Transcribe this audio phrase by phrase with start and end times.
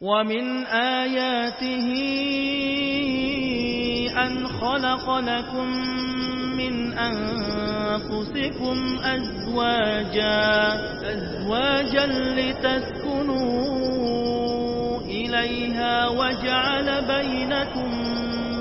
[0.00, 1.88] ومن آياته
[4.16, 5.68] أن خلق لكم
[6.56, 10.40] من أنفسكم أزواجا
[11.12, 12.06] أزواجا
[12.38, 13.60] لتسكنوا
[15.04, 17.90] إليها وجعل بينكم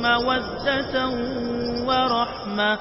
[0.03, 0.95] مودة
[1.87, 2.79] ورحمة.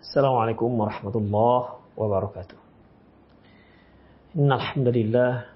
[0.00, 2.56] السلام عليكم ورحمة الله وبركاته.
[4.36, 5.55] إن الحمد لله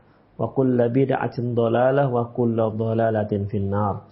[0.41, 4.09] wa kullu bid'atin dhalalah wa kullu dhalalatin finnar.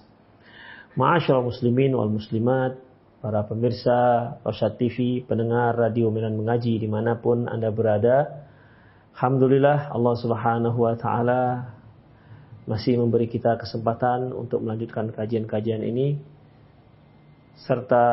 [0.94, 2.78] Ma'asyiral muslimin wal muslimat,
[3.18, 8.46] para pemirsa Rosyad TV, pendengar Radio Milan Mengaji di mana pun Anda berada.
[9.18, 11.42] Alhamdulillah Allah Subhanahu wa taala
[12.70, 16.22] masih memberi kita kesempatan untuk melanjutkan kajian-kajian ini
[17.60, 18.06] serta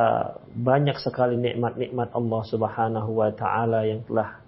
[0.56, 4.42] banyak sekali nikmat-nikmat Allah Subhanahu wa taala yang telah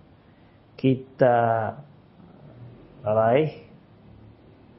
[0.75, 1.37] kita
[3.03, 3.53] raih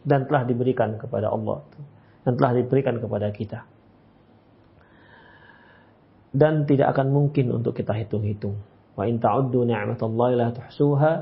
[0.03, 1.63] dan telah diberikan kepada Allah
[2.23, 3.65] dan telah diberikan kepada kita.
[6.29, 8.53] Dan tidak akan mungkin untuk kita hitung-hitung.
[8.93, 11.13] Wa in ta'uddu ni'matallahi la tuhsuha.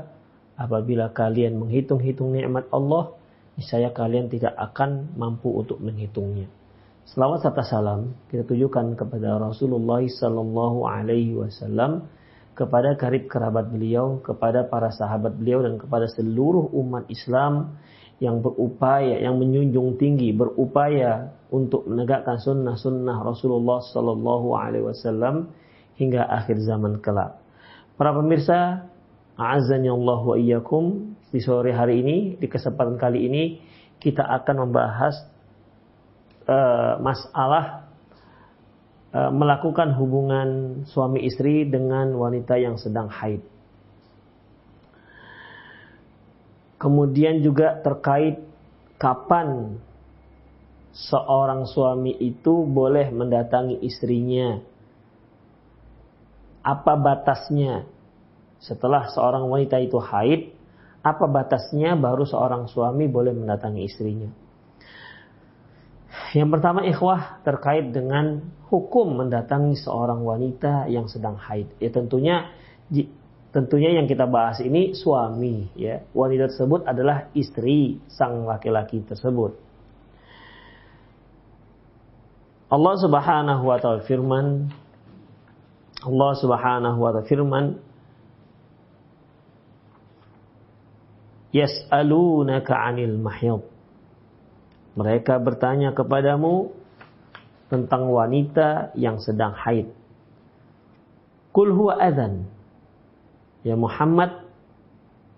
[0.58, 3.14] Apabila kalian menghitung-hitung nikmat Allah,
[3.56, 6.50] niscaya kalian tidak akan mampu untuk menghitungnya.
[7.08, 12.04] Selawat serta salam kita tujukan kepada Rasulullah Sallallahu Alaihi Wasallam,
[12.58, 17.78] kepada karib kerabat beliau, kepada para sahabat beliau dan kepada seluruh umat Islam
[18.18, 25.54] yang berupaya, yang menjunjung tinggi, berupaya untuk menegakkan sunnah-sunnah Rasulullah Sallallahu Alaihi Wasallam
[25.94, 27.38] hingga akhir zaman kelak.
[27.94, 28.90] Para pemirsa,
[29.38, 33.44] azan Allah wa iyyakum di sore hari ini, di kesempatan kali ini
[34.02, 35.14] kita akan membahas
[36.46, 37.87] uh, masalah
[39.12, 40.48] melakukan hubungan
[40.84, 43.40] suami istri dengan wanita yang sedang haid.
[46.78, 48.38] Kemudian juga terkait
[49.00, 49.80] kapan
[50.94, 54.62] seorang suami itu boleh mendatangi istrinya.
[56.62, 57.88] Apa batasnya?
[58.58, 60.50] Setelah seorang wanita itu haid,
[61.02, 64.30] apa batasnya baru seorang suami boleh mendatangi istrinya?
[66.36, 71.72] Yang pertama ikhwah terkait dengan hukum mendatangi seorang wanita yang sedang haid.
[71.80, 72.52] Ya tentunya
[73.48, 76.04] tentunya yang kita bahas ini suami ya.
[76.12, 79.56] Wanita tersebut adalah istri sang laki-laki tersebut.
[82.68, 84.68] Allah Subhanahu wa taala firman
[86.04, 87.80] Allah Subhanahu wa taala firman
[91.56, 93.77] Yas'alunaka 'anil mahyid
[94.98, 96.74] mereka bertanya kepadamu
[97.70, 99.94] tentang wanita yang sedang haid.
[101.54, 102.50] Kul huwa adhan.
[103.62, 104.42] Ya Muhammad,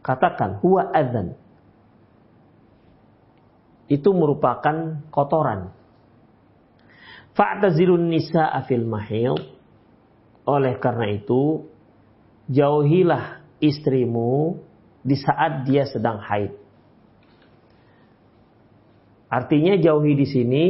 [0.00, 1.36] katakan huwa adhan.
[3.84, 5.76] Itu merupakan kotoran.
[7.36, 9.36] Fa'tazilun nisa'a fil mahil.
[10.48, 11.68] Oleh karena itu,
[12.48, 14.56] jauhilah istrimu
[15.04, 16.59] di saat dia sedang haid.
[19.30, 20.64] Artinya jauhi di sini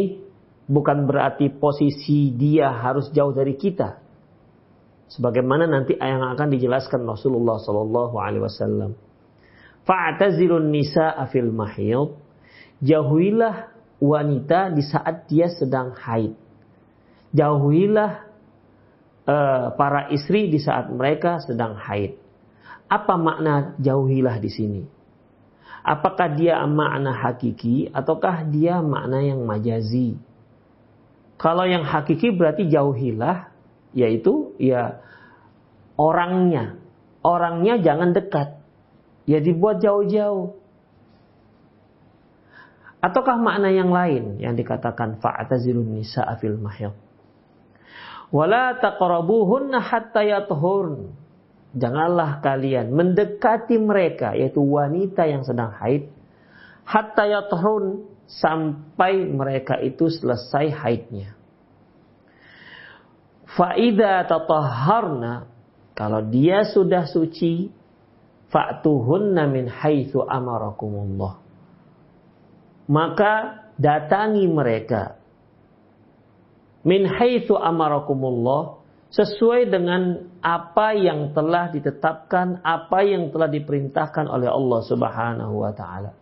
[0.68, 3.96] bukan berarti posisi dia harus jauh dari kita.
[5.10, 8.94] Sebagaimana nanti yang akan dijelaskan Rasulullah Sallallahu Alaihi Wasallam.
[9.82, 12.14] Fa'tazilun nisa'a fil mahid.
[12.84, 16.36] jauhilah wanita di saat dia sedang haid.
[17.34, 18.12] Jauhilah
[19.26, 22.14] uh, para istri di saat mereka sedang haid.
[22.86, 24.82] Apa makna jauhilah di sini?
[25.80, 30.20] Apakah dia makna hakiki ataukah dia makna yang majazi?
[31.40, 33.48] Kalau yang hakiki berarti jauhilah,
[33.96, 35.00] yaitu ya
[35.96, 36.76] orangnya.
[37.24, 38.60] Orangnya jangan dekat.
[39.24, 40.56] Ya dibuat jauh-jauh.
[43.00, 46.92] Ataukah makna yang lain yang dikatakan fa'tazilun nisa'a fil mahid?
[48.28, 50.20] Wala taqrabuhunna hatta.
[51.70, 56.10] Janganlah kalian mendekati mereka yaitu wanita yang sedang haid
[56.82, 61.38] hatta yathurun sampai mereka itu selesai haidnya.
[63.50, 65.50] Faida tatahharna
[65.94, 67.70] kalau dia sudah suci
[68.50, 71.38] fa'tuhunna min haitsu amarakumullah.
[72.90, 73.34] Maka
[73.78, 75.18] datangi mereka
[76.82, 78.79] min haitsu amarakumullah
[79.10, 86.14] sesuai dengan apa yang telah ditetapkan, apa yang telah diperintahkan oleh Allah Subhanahu wa taala.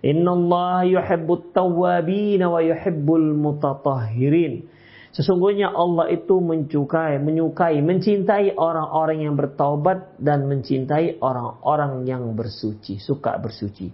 [0.00, 4.68] Innallaha yuhibbut tawwabin wa yuhibbul mutatahhirin.
[5.12, 13.40] Sesungguhnya Allah itu menyukai, menyukai, mencintai orang-orang yang bertaubat dan mencintai orang-orang yang bersuci, suka
[13.40, 13.88] bersuci.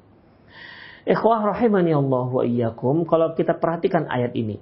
[1.07, 4.59] Ikhwah rahimani Allah wa iyyakum, kalau kita perhatikan ayat ini,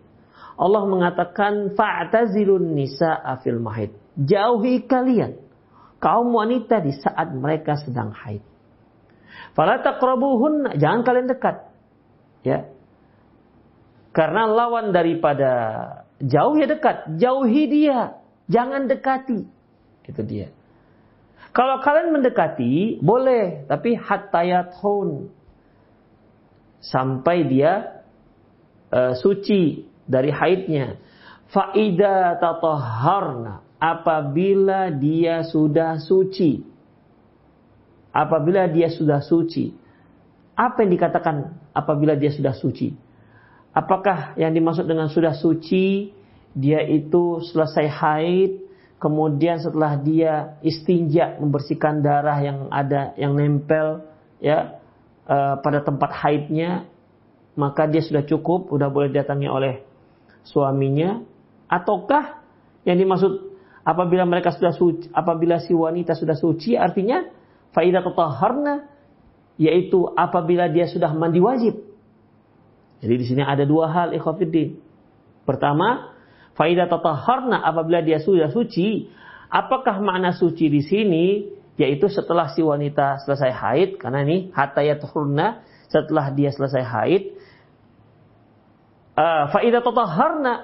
[0.60, 3.96] Allah mengatakan fa'tazilun nisa'a fil mahid.
[4.20, 5.40] Jauhi kalian
[5.96, 8.44] kaum wanita di saat mereka sedang haid.
[9.56, 11.64] Fala taqrabuhun, jangan kalian dekat.
[12.44, 12.68] Ya.
[14.12, 15.52] Karena lawan daripada
[16.20, 18.20] jauh ya dekat, jauhi dia,
[18.52, 19.48] jangan dekati.
[20.04, 20.52] Itu dia.
[21.50, 25.34] Kalau kalian mendekati, boleh, tapi hon
[26.78, 28.02] sampai dia
[28.94, 30.98] uh, suci dari haidnya.
[31.50, 36.66] Faida tatoharna apabila dia sudah suci.
[38.10, 39.70] Apabila dia sudah suci.
[40.58, 42.92] Apa yang dikatakan apabila dia sudah suci?
[43.70, 46.10] Apakah yang dimaksud dengan sudah suci
[46.50, 48.52] dia itu selesai haid
[48.98, 54.02] kemudian setelah dia istinja membersihkan darah yang ada yang nempel
[54.42, 54.82] ya
[55.30, 56.90] uh, pada tempat haidnya
[57.54, 59.86] maka dia sudah cukup sudah boleh datangi oleh
[60.46, 61.22] suaminya
[61.70, 62.40] ataukah
[62.88, 63.50] yang dimaksud
[63.84, 67.24] apabila mereka sudah suci, apabila si wanita sudah suci artinya
[67.72, 68.88] faidah tatahharna
[69.60, 71.76] yaitu apabila dia sudah mandi wajib.
[73.00, 74.76] Jadi di sini ada dua hal ikhwatiddin.
[75.44, 76.16] Pertama,
[76.56, 79.08] faidah tatahharna apabila dia sudah suci,
[79.48, 81.24] apakah makna suci di sini
[81.80, 87.22] yaitu setelah si wanita selesai haid karena ini hatayatuhurna setelah dia selesai haid
[89.20, 89.84] uh, faidah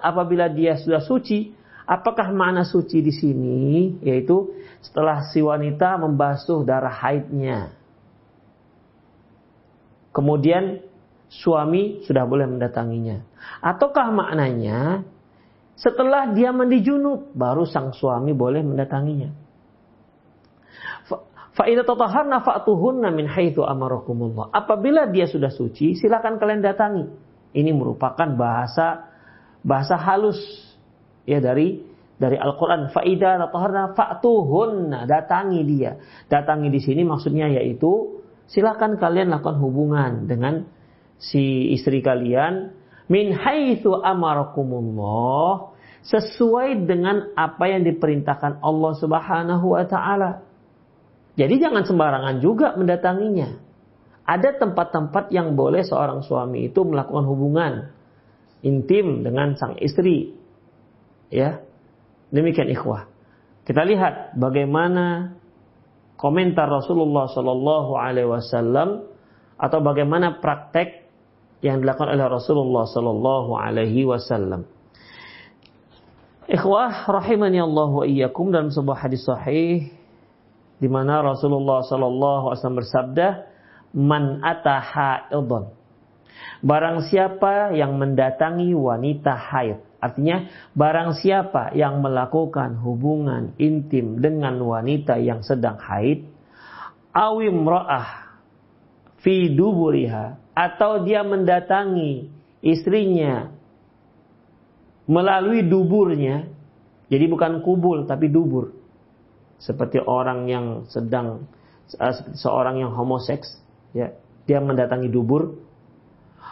[0.00, 1.52] apabila dia sudah suci,
[1.84, 4.00] apakah makna suci di sini?
[4.00, 7.76] Yaitu setelah si wanita membasuh darah haidnya.
[10.16, 10.80] Kemudian
[11.28, 13.20] suami sudah boleh mendatanginya.
[13.60, 15.04] Ataukah maknanya
[15.76, 19.44] setelah dia mandi junub baru sang suami boleh mendatanginya.
[21.56, 24.52] Fa'idha tataharna fa'tuhunna min haitsu amarakumullah.
[24.52, 27.04] Apabila dia sudah suci, silakan kalian datangi.
[27.56, 29.08] Ini merupakan bahasa
[29.64, 30.38] bahasa halus
[31.24, 31.80] ya dari
[32.16, 35.96] dari Al-Qur'an faida tatahharna fa'tuhunna datangi dia.
[36.28, 40.68] Datangi di sini maksudnya yaitu silakan kalian lakukan hubungan dengan
[41.16, 42.72] si istri kalian
[43.08, 50.46] min haitsu amarakumullah sesuai dengan apa yang diperintahkan Allah Subhanahu wa taala.
[51.36, 53.65] Jadi jangan sembarangan juga mendatanginya.
[54.26, 57.72] Ada tempat-tempat yang boleh seorang suami itu melakukan hubungan
[58.66, 60.34] intim dengan sang istri.
[61.30, 61.62] Ya.
[62.34, 63.06] Demikian ikhwah.
[63.62, 65.38] Kita lihat bagaimana
[66.18, 69.06] komentar Rasulullah Shallallahu alaihi wasallam
[69.56, 71.06] atau bagaimana praktek
[71.62, 74.66] yang dilakukan oleh Rasulullah Shallallahu alaihi wasallam.
[76.46, 79.90] Ikhwah rahimani Allah wa iyyakum dalam sebuah hadis sahih
[80.78, 83.26] di mana Rasulullah Shallallahu alaihi wasallam bersabda,
[83.94, 85.76] man ataha haidon.
[86.64, 89.78] Barang siapa yang mendatangi wanita haid.
[90.00, 96.28] Artinya barang siapa yang melakukan hubungan intim dengan wanita yang sedang haid.
[97.12, 98.40] Awim ro'ah
[99.20, 100.40] fi duburiha.
[100.56, 102.32] Atau dia mendatangi
[102.64, 103.52] istrinya
[105.04, 106.48] melalui duburnya.
[107.12, 108.72] Jadi bukan kubul tapi dubur.
[109.60, 111.48] Seperti orang yang sedang
[111.86, 113.65] seperti seorang yang homoseks
[113.96, 114.12] ya
[114.44, 115.56] dia mendatangi dubur.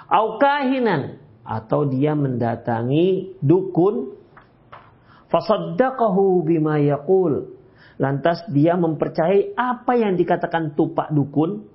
[0.09, 4.17] Au kahinan atau dia mendatangi dukun.
[5.29, 6.79] Fasaddaqahu bima
[7.99, 11.69] lantas dia mempercayai apa yang dikatakan tupak dukun.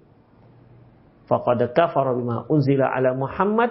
[1.29, 2.15] Faqad kafara
[2.49, 3.69] unzila ala Muhammad.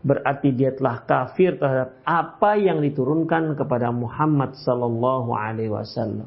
[0.00, 6.24] Berarti dia telah kafir terhadap apa yang diturunkan kepada Muhammad sallallahu alaihi wasallam.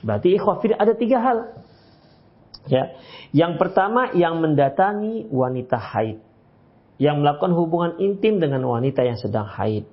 [0.00, 1.38] Berarti ikhwafir ada tiga hal.
[2.68, 2.92] Ya.
[3.32, 6.28] Yang pertama yang mendatangi wanita haid
[6.98, 9.86] yang melakukan hubungan intim dengan wanita yang sedang haid.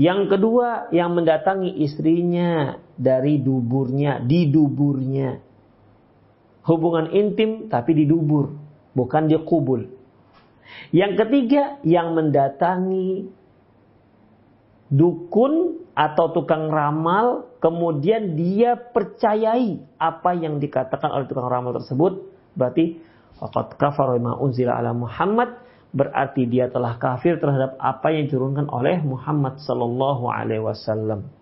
[0.00, 5.36] Yang kedua, yang mendatangi istrinya dari duburnya, di duburnya.
[6.64, 8.56] Hubungan intim tapi di dubur,
[8.96, 9.84] bukan di kubul.
[10.90, 13.30] Yang ketiga, yang mendatangi
[14.92, 22.20] dukun atau tukang ramal, kemudian dia percayai apa yang dikatakan oleh tukang ramal tersebut,
[22.52, 23.00] berarti
[23.40, 25.66] faqad kafara ma unzila ala Muhammad
[25.96, 31.32] berarti dia telah kafir terhadap apa yang diturunkan oleh Muhammad sallallahu alaihi wasallam.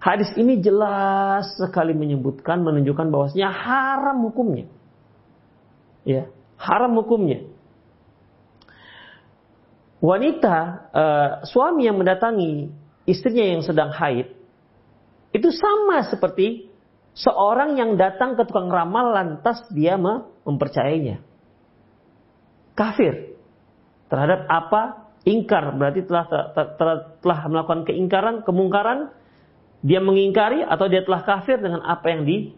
[0.00, 4.70] Hadis ini jelas sekali menyebutkan menunjukkan bahwasanya haram hukumnya.
[6.06, 7.49] Ya, haram hukumnya.
[10.00, 10.56] Wanita
[10.96, 12.72] uh, suami yang mendatangi
[13.04, 14.32] istrinya yang sedang haid
[15.30, 16.72] itu sama seperti
[17.14, 20.00] seorang yang datang ke tukang ramal lantas dia
[20.48, 21.22] mempercayainya.
[22.74, 23.36] Kafir
[24.08, 25.12] terhadap apa?
[25.28, 25.76] Ingkar.
[25.76, 26.24] Berarti telah
[26.56, 29.12] telah, telah melakukan keingkaran kemungkaran.
[29.80, 32.52] Dia mengingkari atau dia telah kafir dengan apa yang di,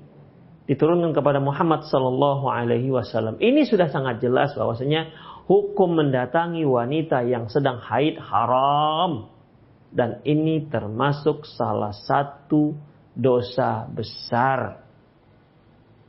[0.67, 3.39] diturunkan kepada Muhammad Sallallahu Alaihi Wasallam.
[3.39, 5.11] Ini sudah sangat jelas bahwasanya
[5.47, 9.31] hukum mendatangi wanita yang sedang haid haram
[9.93, 12.75] dan ini termasuk salah satu
[13.13, 14.83] dosa besar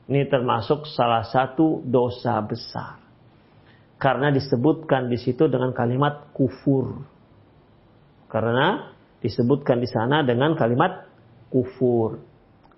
[0.07, 3.03] ini termasuk salah satu dosa besar
[4.03, 7.07] karena disebutkan di situ dengan kalimat kufur.
[8.27, 8.91] Karena
[9.23, 11.07] disebutkan di sana dengan kalimat
[11.47, 12.19] kufur.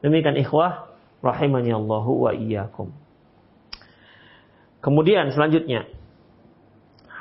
[0.05, 0.93] Demikian ikhwah
[1.25, 2.93] rahimani Allahu wa iyyakum.
[4.85, 5.89] Kemudian selanjutnya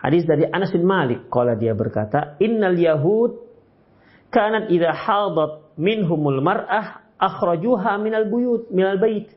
[0.05, 3.41] hadis dari Anas bin Malik kala dia berkata, "Innal yahud
[4.29, 9.33] kanat idza hadat minhumul mar'ah akhrajuha minal buyut minal bait."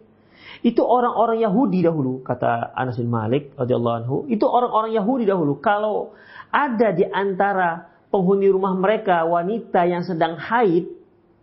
[0.65, 4.25] Itu orang-orang Yahudi dahulu, kata Anas bin Malik anhu.
[4.25, 5.61] Itu orang-orang Yahudi dahulu.
[5.61, 6.17] Kalau
[6.49, 10.89] ada di antara penghuni rumah mereka wanita yang sedang haid,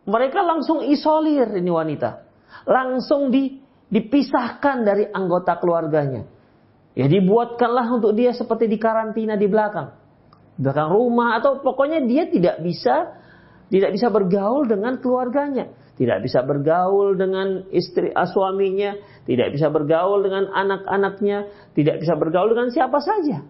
[0.08, 2.26] mereka langsung isolir ini wanita.
[2.66, 6.26] Langsung di, dipisahkan dari anggota keluarganya.
[6.94, 9.94] Ya dibuatkanlah untuk dia seperti di karantina di belakang.
[10.54, 13.18] Belakang rumah atau pokoknya dia tidak bisa
[13.66, 18.98] tidak bisa bergaul dengan keluarganya tidak bisa bergaul dengan istri uh, suaminya,
[19.30, 23.46] tidak bisa bergaul dengan anak-anaknya, tidak bisa bergaul dengan siapa saja.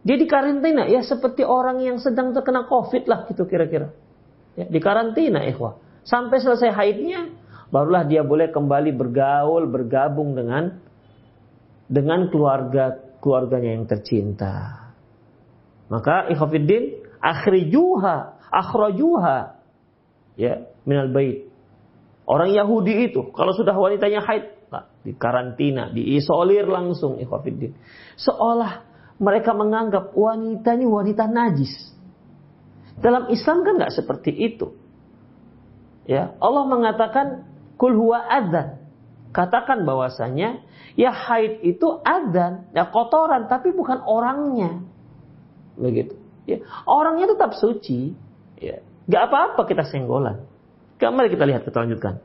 [0.00, 3.92] Dia di karantina ya seperti orang yang sedang terkena covid lah gitu kira-kira.
[4.56, 5.76] Ya, di karantina ikhwah.
[6.08, 7.28] Sampai selesai haidnya
[7.68, 10.80] barulah dia boleh kembali bergaul, bergabung dengan
[11.90, 14.78] dengan keluarga keluarganya yang tercinta.
[15.90, 19.58] Maka ikhwafiddin akhrijuha, akhrajuha
[20.38, 21.50] ya minal bait.
[22.30, 27.74] Orang Yahudi itu kalau sudah wanitanya haid nah, di karantina, diisolir langsung ikhwatiddin.
[28.14, 28.86] Seolah
[29.18, 31.74] mereka menganggap wanita ini wanita najis.
[33.02, 34.78] Dalam Islam kan nggak seperti itu.
[36.06, 38.78] Ya, Allah mengatakan kul huwa adzan.
[39.30, 40.62] Katakan bahwasanya
[40.94, 44.82] ya haid itu adzan, ya kotoran tapi bukan orangnya.
[45.78, 46.14] Begitu.
[46.48, 48.16] Ya, orangnya tetap suci,
[48.58, 48.82] ya.
[49.10, 50.46] Gak apa-apa kita senggolan.
[51.02, 52.22] Gak mari kita lihat kita lanjutkan.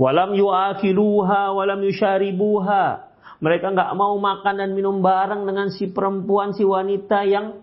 [0.00, 3.12] Walam yu'akiluha walam yusharibuha.
[3.42, 7.58] Mereka nggak mau makan dan minum bareng dengan si perempuan, si wanita yang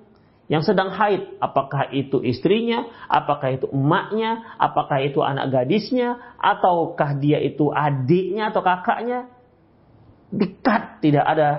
[0.51, 1.39] yang sedang haid.
[1.39, 8.61] Apakah itu istrinya, apakah itu emaknya, apakah itu anak gadisnya, ataukah dia itu adiknya atau
[8.65, 9.31] kakaknya.
[10.29, 11.50] Dekat tidak ada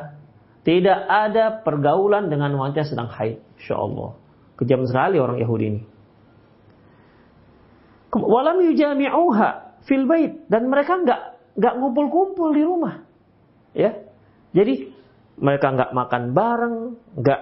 [0.61, 3.41] tidak ada pergaulan dengan wanita sedang haid.
[3.59, 4.15] Insya Allah.
[4.61, 5.81] Kejam sekali orang Yahudi ini
[8.19, 11.21] walam yujami'uha fil bait dan mereka nggak
[11.55, 13.07] nggak ngumpul-kumpul di rumah.
[13.71, 13.95] Ya.
[14.51, 14.91] Jadi
[15.39, 16.77] mereka nggak makan bareng,
[17.15, 17.41] nggak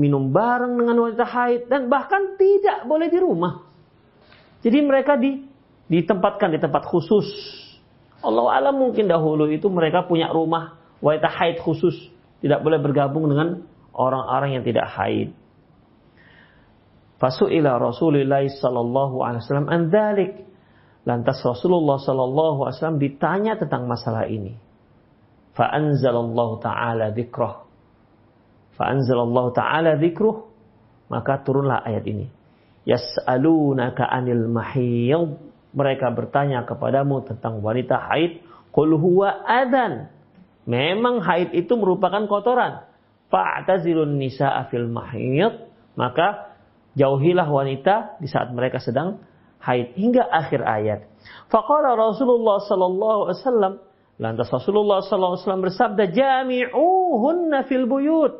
[0.00, 3.68] minum bareng dengan wanita haid dan bahkan tidak boleh di rumah.
[4.64, 5.44] Jadi mereka di
[5.90, 7.28] ditempatkan di tempat khusus.
[8.20, 11.96] Allah alam mungkin dahulu itu mereka punya rumah wanita haid khusus,
[12.44, 13.64] tidak boleh bergabung dengan
[13.96, 15.32] orang-orang yang tidak haid.
[17.20, 20.32] Fasu'ila Rasulullah sallallahu alaihi wasallam an dzalik.
[21.04, 24.56] Lantas Rasulullah sallallahu alaihi wasallam ditanya tentang masalah ini.
[25.56, 27.70] Fa anzalallahu taala dzikrah.
[28.80, 30.48] Fa'anzalallahu ta'ala dzikruh
[31.12, 32.32] maka turunlah ayat ini.
[32.88, 35.49] Yas'alunaka 'anil mahiyid.
[35.70, 38.42] Mereka bertanya kepadamu tentang wanita haid.
[38.74, 40.10] Qul huwa adan.
[40.66, 42.86] Memang haid itu merupakan kotoran.
[43.30, 45.70] Fa'tazilun nisa'a fil mahiyid.
[45.94, 46.54] Maka
[46.98, 49.22] jauhilah wanita di saat mereka sedang
[49.62, 51.00] haid hingga akhir ayat.
[51.52, 53.74] Faqala Rasulullah sallallahu alaihi wasallam
[54.20, 58.34] lantas Rasulullah sallallahu alaihi wasallam bersabda jami'uhunna fil buyut.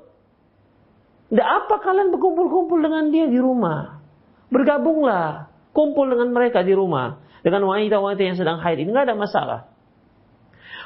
[1.30, 4.02] Tidak apa kalian berkumpul-kumpul dengan dia di rumah.
[4.50, 7.22] Bergabunglah, kumpul dengan mereka di rumah.
[7.40, 9.60] Dengan wanita-wanita yang sedang haid ini nggak ada masalah.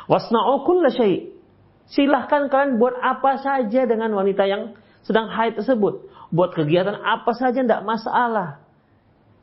[0.07, 1.35] Wasna'u kulla syai.
[1.91, 6.07] Silahkan kalian buat apa saja dengan wanita yang sedang haid tersebut.
[6.31, 8.62] Buat kegiatan apa saja tidak masalah.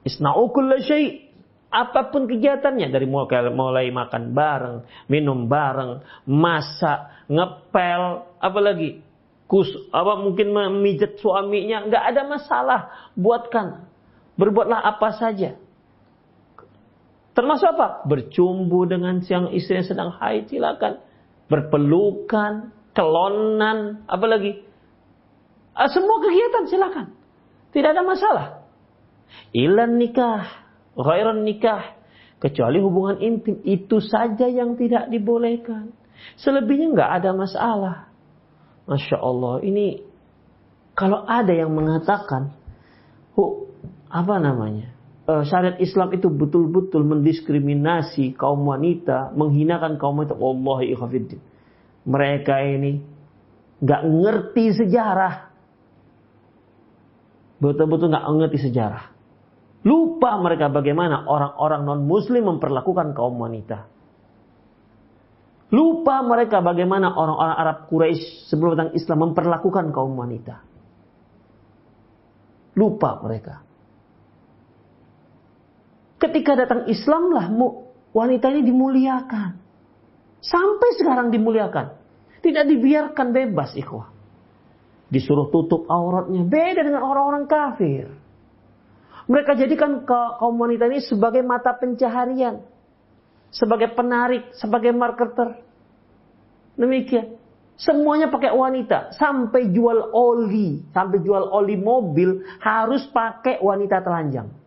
[0.07, 1.29] Isna'u kulla syai.
[1.71, 8.99] Apa pun kegiatannya dari mulai, mulai makan bareng, minum bareng, masak, ngepel, apalagi
[9.47, 12.79] kus, apa mungkin memijat suaminya, nggak ada masalah.
[13.15, 13.87] Buatkan
[14.41, 15.53] Berbuatlah apa saja.
[17.37, 18.01] Termasuk apa?
[18.09, 20.97] Bercumbu dengan siang istri yang sedang haid, silakan.
[21.45, 24.65] Berpelukan, kelonan, apalagi.
[25.77, 27.07] Ah, semua kegiatan silakan.
[27.69, 28.47] Tidak ada masalah.
[29.53, 30.65] Ilan nikah,
[30.97, 32.01] ghairan nikah.
[32.41, 35.93] Kecuali hubungan intim, itu saja yang tidak dibolehkan.
[36.41, 37.97] Selebihnya nggak ada masalah.
[38.89, 40.01] Masya Allah, ini
[40.97, 42.57] kalau ada yang mengatakan,
[44.11, 44.91] apa namanya?
[45.23, 50.35] Uh, syariat Islam itu betul-betul mendiskriminasi kaum wanita, menghinakan kaum wanita.
[50.91, 51.39] Ikhafiddin.
[52.03, 52.99] Mereka ini
[53.79, 55.49] nggak ngerti sejarah.
[57.63, 59.03] Betul-betul nggak ngerti sejarah.
[59.81, 63.89] Lupa mereka bagaimana orang-orang non-muslim memperlakukan kaum wanita.
[65.71, 70.59] Lupa mereka bagaimana orang-orang Arab Quraisy sebelum datang Islam memperlakukan kaum wanita.
[72.75, 73.70] Lupa mereka.
[76.21, 77.49] Ketika datang Islamlah
[78.13, 79.57] wanita ini dimuliakan.
[80.37, 81.97] Sampai sekarang dimuliakan.
[82.45, 84.13] Tidak dibiarkan bebas ikhwah.
[85.09, 86.45] Disuruh tutup auratnya.
[86.45, 88.05] Beda dengan orang-orang kafir.
[89.25, 92.61] Mereka jadikan kaum wanita ini sebagai mata pencaharian.
[93.49, 95.57] Sebagai penarik, sebagai marketer.
[96.77, 97.33] Demikian.
[97.81, 99.17] Semuanya pakai wanita.
[99.17, 100.85] Sampai jual oli.
[100.93, 104.60] Sampai jual oli mobil harus pakai wanita telanjang.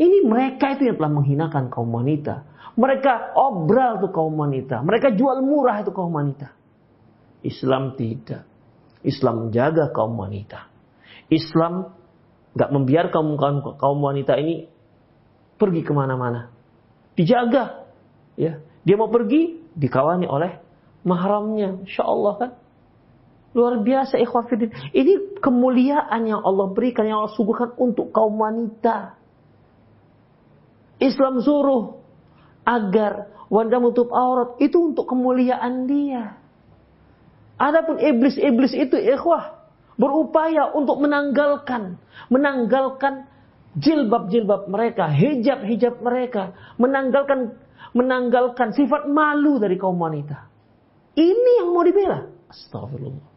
[0.00, 2.48] Ini mereka itu yang telah menghinakan kaum wanita.
[2.80, 4.80] Mereka obral tuh kaum wanita.
[4.80, 6.56] Mereka jual murah itu kaum wanita.
[7.44, 8.48] Islam tidak.
[9.04, 10.72] Islam menjaga kaum wanita.
[11.28, 11.92] Islam
[12.56, 14.72] nggak membiarkan kaum, kaum wanita ini
[15.60, 16.48] pergi ke mana-mana.
[17.12, 17.84] Dijaga.
[18.40, 20.64] Ya, dia mau pergi dikawani oleh
[21.04, 21.84] mahramnya.
[21.84, 22.50] Insya Allah kan.
[23.52, 24.72] Luar biasa ikhwafidin.
[24.96, 29.19] Ini kemuliaan yang Allah berikan, yang Allah suguhkan untuk kaum wanita.
[31.00, 32.04] Islam suruh
[32.68, 36.38] agar wanita menutup aurat itu untuk kemuliaan dia.
[37.60, 39.58] Adapun iblis-iblis itu ikhwah
[40.00, 42.00] berupaya untuk menanggalkan
[42.32, 43.28] menanggalkan
[43.76, 47.58] jilbab-jilbab mereka, hijab-hijab mereka, menanggalkan
[47.92, 50.46] menanggalkan sifat malu dari kaum wanita.
[51.18, 52.30] Ini yang mau dibela.
[52.48, 53.28] Astagfirullah.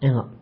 [0.00, 0.39] Enak.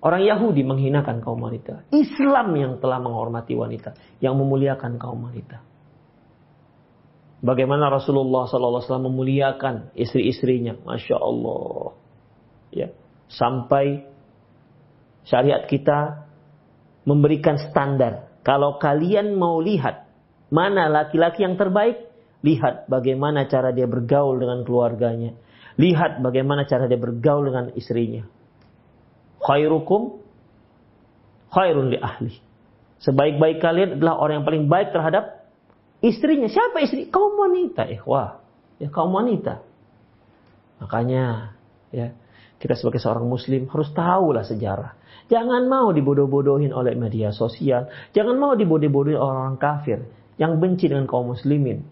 [0.00, 1.84] Orang Yahudi menghinakan kaum wanita.
[1.92, 3.92] Islam yang telah menghormati wanita,
[4.24, 5.60] yang memuliakan kaum wanita.
[7.44, 8.80] Bagaimana Rasulullah SAW
[9.12, 11.96] memuliakan istri-istrinya, masya Allah.
[12.72, 12.88] Ya,
[13.28, 14.08] sampai
[15.28, 16.28] syariat kita
[17.04, 18.32] memberikan standar.
[18.40, 20.08] Kalau kalian mau lihat
[20.48, 22.08] mana laki-laki yang terbaik,
[22.40, 25.36] lihat bagaimana cara dia bergaul dengan keluarganya.
[25.76, 28.39] Lihat bagaimana cara dia bergaul dengan istrinya
[29.40, 30.20] khairukum
[31.50, 32.34] khairun li ahli.
[33.00, 35.48] Sebaik-baik kalian adalah orang yang paling baik terhadap
[36.04, 36.46] istrinya.
[36.52, 37.08] Siapa istri?
[37.08, 38.44] Kaum wanita, ikhwah.
[38.76, 39.64] Ya, kaum wanita.
[40.84, 41.56] Makanya,
[41.92, 42.12] ya,
[42.60, 44.96] kita sebagai seorang muslim harus tahulah sejarah.
[45.32, 47.88] Jangan mau dibodoh-bodohin oleh media sosial.
[48.12, 50.04] Jangan mau dibodoh-bodohin orang-orang kafir
[50.36, 51.84] yang benci dengan kaum muslimin.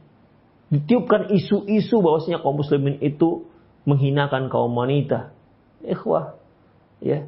[0.69, 3.49] Ditiupkan isu-isu bahwasanya kaum muslimin itu
[3.89, 5.33] menghinakan kaum wanita.
[5.81, 6.37] Ikhwah,
[7.01, 7.25] ya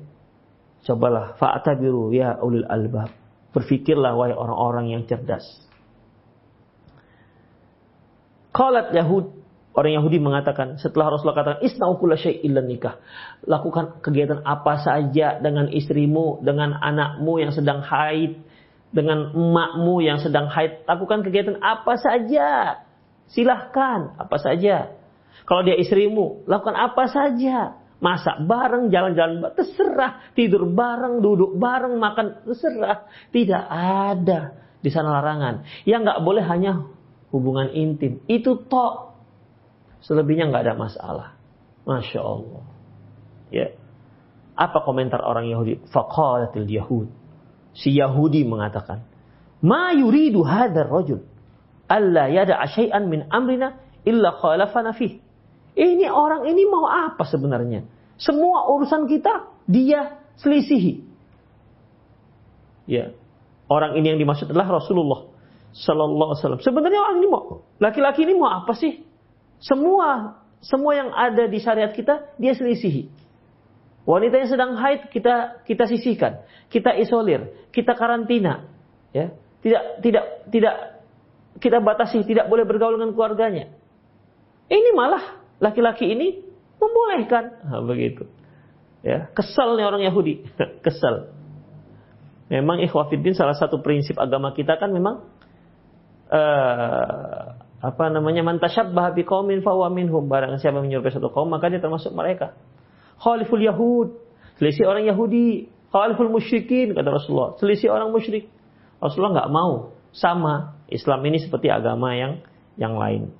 [0.87, 3.13] Cobalah fa'tabiru ya ulil albab.
[3.51, 5.45] Berfikirlah wahai orang-orang yang cerdas.
[8.51, 9.41] Qalat Yahud
[9.71, 12.19] Orang Yahudi mengatakan setelah Rasulullah katakan isna'u kulla
[12.61, 12.99] nikah.
[13.47, 18.43] Lakukan kegiatan apa saja dengan istrimu, dengan anakmu yang sedang haid,
[18.91, 20.83] dengan emakmu yang sedang haid.
[20.91, 22.83] Lakukan kegiatan apa saja.
[23.31, 24.91] Silahkan apa saja.
[25.47, 27.80] Kalau dia istrimu, lakukan apa saja.
[28.01, 30.13] Masak bareng, jalan-jalan bareng, terserah.
[30.33, 33.05] Tidur bareng, duduk bareng, makan, terserah.
[33.29, 35.85] Tidak ada di sana larangan.
[35.85, 36.89] Yang nggak boleh hanya
[37.29, 38.25] hubungan intim.
[38.25, 39.13] Itu tok.
[40.01, 41.29] Selebihnya nggak ada masalah.
[41.85, 42.65] Masya Allah.
[43.53, 43.69] Ya.
[44.57, 45.85] Apa komentar orang Yahudi?
[45.93, 47.09] Faqalatil Yahud.
[47.77, 49.05] Si Yahudi mengatakan,
[49.61, 51.21] Ma yuridu hadar rajul.
[51.85, 53.77] Alla yada'a syai'an min amrina
[54.09, 55.21] illa khalafana fih.
[55.75, 57.87] Ini orang ini mau apa sebenarnya?
[58.21, 61.05] Semua urusan kita dia selisihi.
[62.91, 63.15] Ya.
[63.71, 65.31] Orang ini yang dimaksud adalah Rasulullah
[65.71, 66.63] Sallallahu Alaihi Wasallam.
[66.67, 69.07] Sebenarnya orang ini mau, laki-laki ini mau apa sih?
[69.63, 73.09] Semua semua yang ada di syariat kita dia selisihi.
[74.05, 78.67] Wanita yang sedang haid kita kita sisihkan, kita isolir, kita karantina,
[79.15, 79.31] ya.
[79.61, 80.75] Tidak tidak tidak
[81.61, 83.71] kita batasi, tidak boleh bergaul dengan keluarganya.
[84.67, 86.41] Ini malah laki-laki ini
[86.81, 88.27] membolehkan, nah, begitu.
[89.01, 90.45] Ya, kesal nih orang Yahudi,
[90.85, 91.33] kesal.
[92.51, 95.23] Memang ikhwafiddin salah satu prinsip agama kita kan memang
[96.35, 102.11] uh, apa namanya mantasyabbah biqaumin fahuwa minhum barang siapa menyerupai satu kaum maka dia termasuk
[102.13, 102.59] mereka.
[103.23, 104.09] Khaliful Yahud,
[104.59, 108.51] selisih orang Yahudi, khaliful musyrikin kata Rasulullah, selisih orang musyrik.
[109.01, 112.45] Rasulullah nggak mau sama Islam ini seperti agama yang
[112.77, 113.31] yang lain.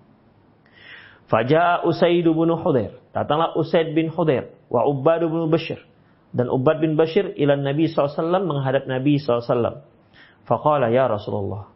[1.31, 2.99] Faja Usaid bin Hudair.
[3.15, 5.79] Datanglah Usaid bin Hudair wa Ubad bin Bashir
[6.31, 9.83] dan Ubad bin Bashir ila Nabi SAW menghadap Nabi SAW.
[10.47, 11.71] Faqala ya Rasulullah.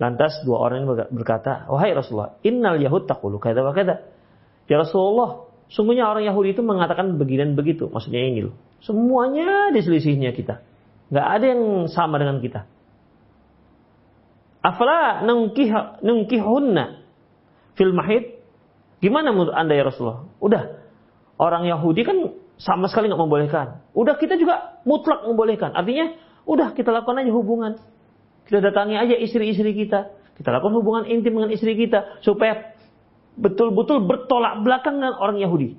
[0.00, 4.00] Lantas dua orang ini berkata, wahai Rasulullah, innal Yahud takulu kata wa kata.
[4.64, 7.92] Ya Rasulullah, sungguhnya orang Yahudi itu mengatakan begini dan begitu.
[7.92, 8.56] Maksudnya ini loh.
[8.80, 10.64] Semuanya diselisihnya kita.
[11.12, 12.64] Gak ada yang sama dengan kita.
[14.64, 15.68] Afala nungkih
[16.00, 16.84] nungkihunna
[17.76, 18.39] fil mahid?
[19.00, 20.28] Gimana menurut anda ya Rasulullah?
[20.38, 20.76] Udah,
[21.40, 22.16] orang Yahudi kan
[22.60, 23.80] sama sekali nggak membolehkan.
[23.96, 25.72] Udah kita juga mutlak membolehkan.
[25.72, 26.12] Artinya,
[26.44, 27.80] udah kita lakukan aja hubungan.
[28.44, 30.12] Kita datangi aja istri-istri kita.
[30.36, 32.76] Kita lakukan hubungan intim dengan istri kita supaya
[33.40, 35.76] betul-betul bertolak belakang dengan orang Yahudi.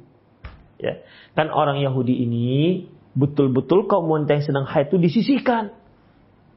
[0.81, 1.05] Ya.
[1.37, 5.77] Kan orang Yahudi ini betul-betul kaum wanita yang sedang haid itu disisihkan.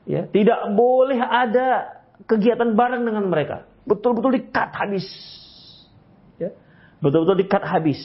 [0.05, 3.69] Ya, tidak boleh ada kegiatan bareng dengan mereka.
[3.85, 5.05] Betul-betul dikat habis.
[7.05, 8.01] Betul-betul dikat habis.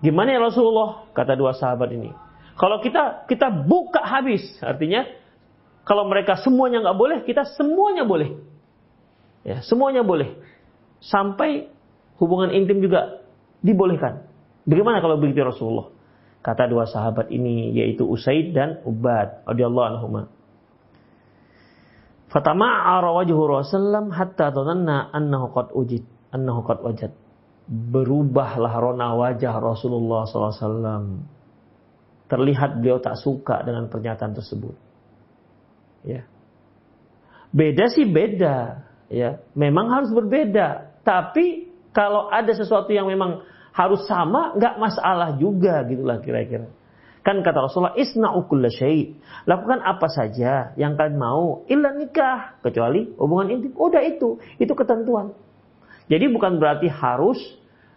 [0.00, 1.04] Gimana ya Rasulullah?
[1.12, 2.08] Kata dua sahabat ini.
[2.56, 5.04] Kalau kita kita buka habis, artinya
[5.84, 8.40] kalau mereka semuanya nggak boleh, kita semuanya boleh.
[9.44, 10.40] Ya, semuanya boleh.
[11.04, 11.68] Sampai
[12.16, 13.20] hubungan intim juga
[13.60, 14.24] dibolehkan.
[14.64, 15.92] Bagaimana kalau begitu ya Rasulullah?
[16.40, 20.32] Kata dua sahabat ini yaitu Usaid dan Ubad radhiyallahu anhuma.
[22.32, 27.12] Fatama'ara wajhu Rasulullah hatta dhananna annahu qad ujid, annahu qad wajad
[27.68, 31.24] berubahlah rona wajah Rasulullah SAW.
[32.24, 34.74] Terlihat beliau tak suka dengan pernyataan tersebut.
[36.04, 36.24] Ya.
[37.54, 39.40] Beda sih beda, ya.
[39.54, 40.98] Memang harus berbeda.
[41.04, 46.66] Tapi kalau ada sesuatu yang memang harus sama, nggak masalah juga gitulah kira-kira.
[47.24, 49.16] Kan kata Rasulullah, isna'u kulla syai.
[49.48, 52.60] Lakukan apa saja yang kalian mau, illa nikah.
[52.60, 53.72] Kecuali hubungan intim.
[53.72, 54.36] Udah itu.
[54.60, 55.32] Itu ketentuan.
[56.04, 57.40] Jadi bukan berarti harus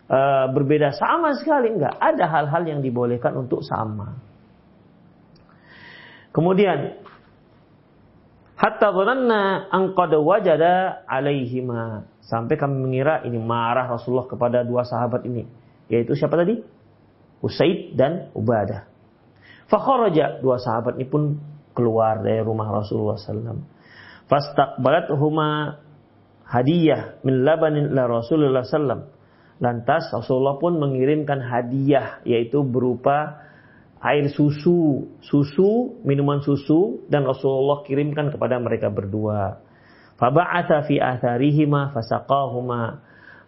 [0.08, 1.96] uh, berbeda sama sekali enggak.
[2.00, 4.16] Ada hal-hal yang dibolehkan untuk sama.
[6.32, 7.02] Kemudian
[8.56, 15.26] hatta dhananna an qad wajada alaihima sampai kami mengira ini marah Rasulullah kepada dua sahabat
[15.26, 15.48] ini
[15.88, 16.60] yaitu siapa tadi
[17.42, 18.90] Usaid dan Ubadah.
[19.68, 21.38] Fakharaja dua sahabat ini pun
[21.78, 23.62] keluar dari rumah Rasulullah SAW.
[24.26, 25.78] Fastaqbalat huma
[26.48, 29.12] hadiah min labanin la Rasulullah sallam.
[29.58, 33.42] Lantas Rasulullah pun mengirimkan hadiah yaitu berupa
[34.02, 39.60] air susu, susu, minuman susu dan Rasulullah kirimkan kepada mereka berdua.
[40.18, 43.06] Faba'atha fi atharihima fasaqahuma.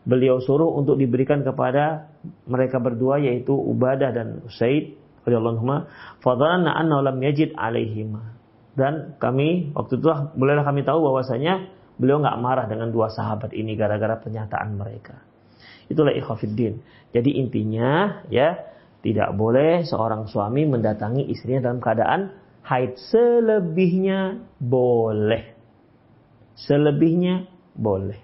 [0.10, 2.10] Beliau suruh untuk diberikan kepada
[2.50, 5.86] mereka berdua yaitu Ubadah dan Usaid radhiyallahu anhu.
[6.26, 8.34] Fadhanna anna lam yajid alaihima.
[8.74, 11.68] Dan kami waktu itu bolehlah kami tahu bahwasanya
[12.00, 15.20] Beliau nggak marah dengan dua sahabat ini gara-gara pernyataan mereka.
[15.92, 16.80] Itulah ikhwafiddin.
[17.12, 18.56] Jadi intinya ya
[19.04, 22.32] tidak boleh seorang suami mendatangi istrinya dalam keadaan
[22.64, 22.96] haid.
[22.96, 25.60] Selebihnya boleh.
[26.56, 28.20] Selebihnya boleh.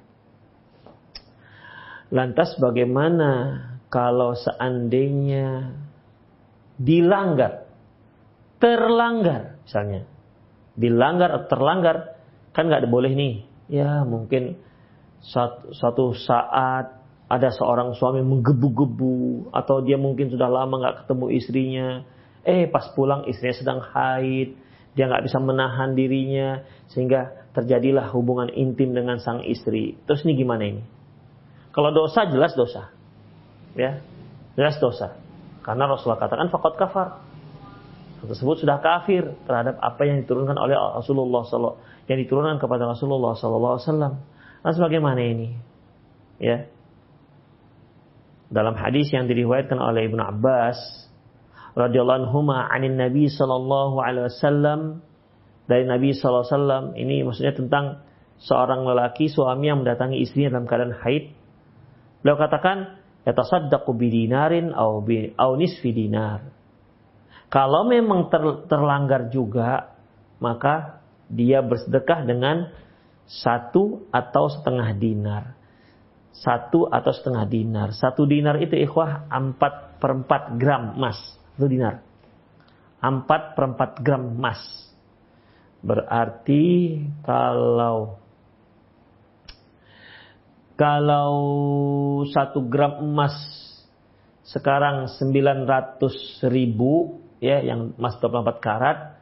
[2.15, 3.59] Lantas bagaimana
[3.91, 5.75] kalau seandainya
[6.79, 7.67] dilanggar,
[8.63, 10.07] terlanggar misalnya,
[10.79, 11.95] dilanggar atau terlanggar,
[12.55, 14.59] kan nggak boleh nih ya mungkin
[15.73, 21.87] suatu saat ada seorang suami menggebu-gebu atau dia mungkin sudah lama nggak ketemu istrinya,
[22.45, 24.53] eh pas pulang istrinya sedang haid,
[24.93, 26.61] dia nggak bisa menahan dirinya
[26.93, 29.97] sehingga terjadilah hubungan intim dengan sang istri.
[30.05, 30.83] Terus ini gimana ini?
[31.73, 32.93] Kalau dosa jelas dosa,
[33.73, 34.05] ya
[34.53, 35.17] jelas dosa.
[35.65, 37.24] Karena Rasulullah katakan fakot kafar.
[38.23, 43.79] Tersebut sudah kafir terhadap apa yang diturunkan oleh Rasulullah SAW, yang diturunkan kepada Rasulullah SAW.
[44.65, 45.53] Nah, sebagaimana ini?
[46.41, 46.67] Ya,
[48.49, 50.77] dalam hadis yang diriwayatkan oleh Ibnu Abbas
[51.73, 55.01] radhiyallahu anhu anin Nabi sallallahu alaihi wasallam
[55.65, 57.85] dari Nabi sallallahu alaihi wasallam ini maksudnya tentang
[58.37, 61.33] seorang lelaki suami yang mendatangi istrinya dalam keadaan haid.
[62.21, 66.45] Beliau katakan, "Yatasaddaqu bidinarin au bi au nisfi dinar."
[67.55, 69.95] Kalau memang ter, terlanggar juga,
[70.43, 70.99] maka
[71.31, 72.67] dia bersedekah dengan
[73.23, 75.55] satu atau setengah dinar
[76.35, 77.95] satu atau setengah dinar.
[77.95, 81.15] Satu dinar itu ikhwah empat per empat gram emas.
[81.55, 82.03] Satu dinar.
[82.99, 84.59] Empat per empat gram emas.
[85.79, 88.19] Berarti kalau
[90.75, 91.31] kalau
[92.27, 93.35] satu gram emas
[94.43, 99.15] sekarang 900 ribu ya yang emas 24 karat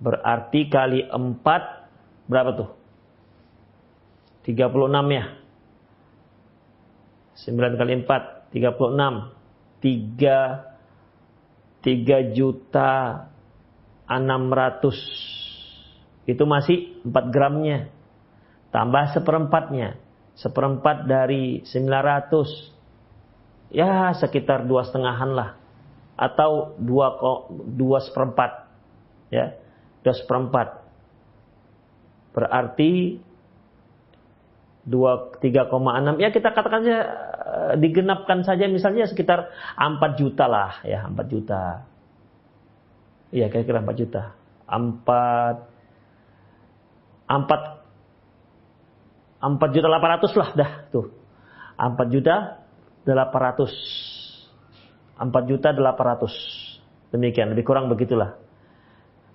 [0.00, 1.16] berarti kali 4
[2.26, 2.70] berapa tuh?
[4.48, 5.24] 36 ya?
[7.36, 9.40] 9 kali 4, 36.
[9.80, 10.68] 3
[11.80, 13.24] 3 juta
[14.04, 17.88] 600 itu masih 4 gramnya.
[18.70, 19.96] Tambah seperempatnya.
[20.36, 22.80] Seperempat dari 900
[23.70, 25.59] ya sekitar dua setengahan lah
[26.20, 27.16] atau dua
[27.64, 28.68] dua seperempat
[29.32, 29.56] ya
[30.04, 30.84] dua seperempat
[32.36, 33.24] berarti
[34.86, 36.98] 2 3,6 ya kita katakan saja
[37.36, 41.84] eh, digenapkan saja misalnya sekitar 4 juta lah ya 4 juta.
[43.30, 44.34] Iya kira-kira 4 juta.
[44.66, 45.06] 4
[47.28, 47.38] 4
[49.40, 51.12] 4 juta 800 lah dah tuh.
[51.76, 52.58] 4 juta
[53.04, 54.09] 800.
[55.20, 57.12] 4 juta 800.
[57.12, 58.40] Demikian, lebih kurang begitulah.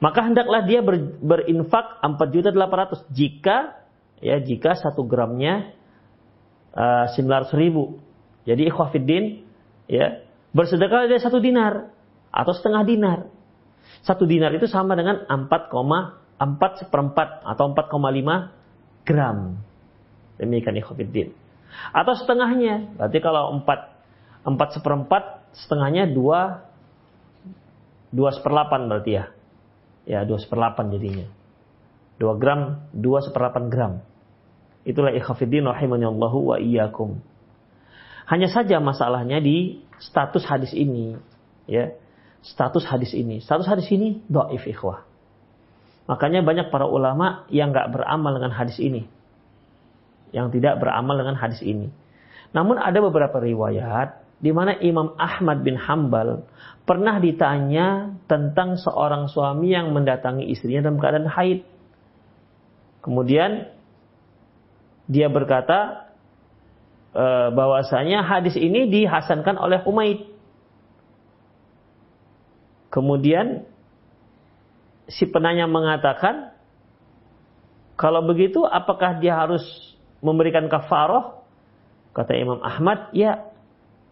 [0.01, 3.79] Maka hendaklah dia ber, berinfak 4 juta 800 jika
[4.19, 5.75] ya jika satu gramnya
[6.75, 8.01] uh, eh, 900 ribu.
[8.43, 9.45] Jadi ikhwafiddin
[9.87, 11.89] ya bersedekah dari satu dinar
[12.29, 13.19] atau setengah dinar.
[14.03, 19.57] Satu dinar itu sama dengan 4,4 seperempat atau 4,5 gram.
[20.37, 21.31] Demikian ikhwafiddin.
[21.95, 23.95] Atau setengahnya, berarti kalau 4
[24.45, 26.75] 4 seperempat setengahnya 2
[28.15, 29.25] 2 seperlapan berarti ya.
[30.07, 31.27] Ya 2 seperlapan jadinya.
[32.19, 33.93] 2 gram, 2 seperlapan gram.
[34.87, 37.19] Itulah ikhafidin rahimahullahu wa iyyakum.
[38.25, 41.19] Hanya saja masalahnya di status hadis ini.
[41.67, 41.91] ya
[42.45, 43.41] Status hadis ini.
[43.41, 45.03] Status hadis ini do'if ikhwah.
[46.05, 49.09] Makanya banyak para ulama yang nggak beramal dengan hadis ini.
[50.29, 51.89] Yang tidak beramal dengan hadis ini.
[52.53, 56.43] Namun ada beberapa riwayat di mana Imam Ahmad bin Hambal
[56.83, 61.65] pernah ditanya tentang seorang suami yang mendatangi istrinya dalam keadaan haid.
[63.01, 63.69] Kemudian
[65.05, 66.09] dia berkata
[67.13, 70.29] e, bahwasanya hadis ini dihasankan oleh Umaid.
[72.93, 73.65] Kemudian
[75.09, 76.53] si penanya mengatakan,
[77.95, 79.63] kalau begitu apakah dia harus
[80.19, 81.43] memberikan kafaroh?
[82.15, 83.54] Kata Imam Ahmad, ya,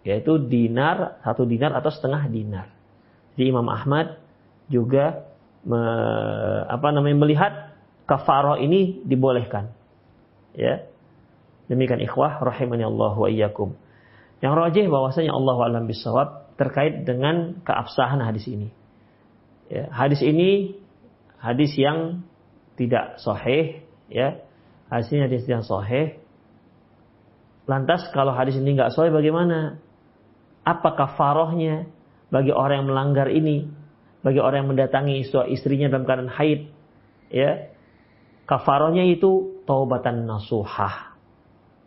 [0.04, 2.68] yaitu dinar, satu dinar atau setengah dinar.
[3.34, 4.20] Jadi Imam Ahmad
[4.68, 5.32] juga
[5.64, 5.82] me,
[6.68, 7.54] apa namanya melihat
[8.06, 9.72] kafaroh ini dibolehkan.
[10.54, 10.86] Ya.
[11.72, 13.74] Demikian ikhwah rahimani Allah wa iyyakum.
[14.44, 18.70] Yang rajih bahwasanya Allah alam bisawab terkait dengan keabsahan hadis ini.
[19.72, 20.76] Ya, hadis ini
[21.40, 22.28] hadis yang
[22.76, 24.44] tidak sahih ya.
[24.92, 26.20] Hadis ini hadis yang sahih.
[27.64, 29.80] Lantas kalau hadis ini nggak sahih bagaimana?
[30.64, 31.88] Apa kafarohnya
[32.32, 33.68] bagi orang yang melanggar ini?
[34.24, 36.72] Bagi orang yang mendatangi istrinya dalam keadaan haid?
[37.28, 37.74] Ya,
[38.44, 41.16] Kafarohnya itu taubatan nasuhah.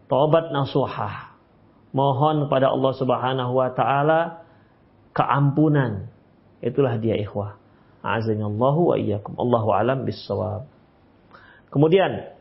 [0.09, 1.37] Taubat nasuhah.
[1.93, 4.21] Mohon kepada Allah Subhanahu wa taala
[5.13, 6.09] keampunan.
[6.65, 7.61] Itulah dia ikhwah.
[8.01, 9.37] Azanallahu wa iyyakum.
[9.37, 10.65] Allahu alam bissawab.
[11.69, 12.33] Kemudian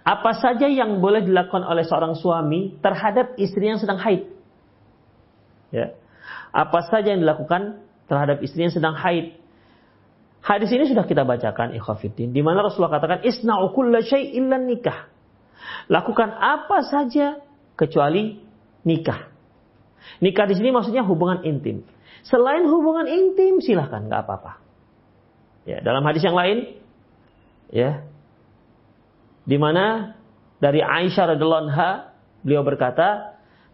[0.00, 4.24] apa saja yang boleh dilakukan oleh seorang suami terhadap istri yang sedang haid?
[5.70, 5.94] Ya.
[6.50, 9.38] Apa saja yang dilakukan terhadap istri yang sedang haid?
[10.40, 12.32] Hadis ini sudah kita bacakan ikhafidin.
[12.32, 15.12] Di mana Rasulullah katakan, Isna'u kulla syai'illan nikah.
[15.92, 17.44] Lakukan apa saja
[17.76, 18.40] kecuali
[18.88, 19.28] nikah.
[20.24, 21.84] Nikah di sini maksudnya hubungan intim.
[22.24, 24.60] Selain hubungan intim silahkan nggak apa-apa.
[25.68, 26.80] Ya, dalam hadis yang lain,
[27.68, 28.04] ya,
[29.44, 30.16] di mana
[30.56, 33.29] dari Aisyah radhiallahu anha beliau berkata,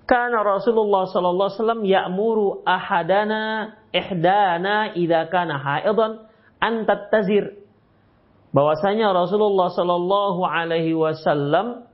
[0.06, 6.30] karena Rasulullah sallallahu alaihi wasallam ya'muru ahadana ihdana idza kana haidan
[6.62, 7.58] an tattazir.
[8.54, 11.90] Bahwasanya Rasulullah sallallahu alaihi wasallam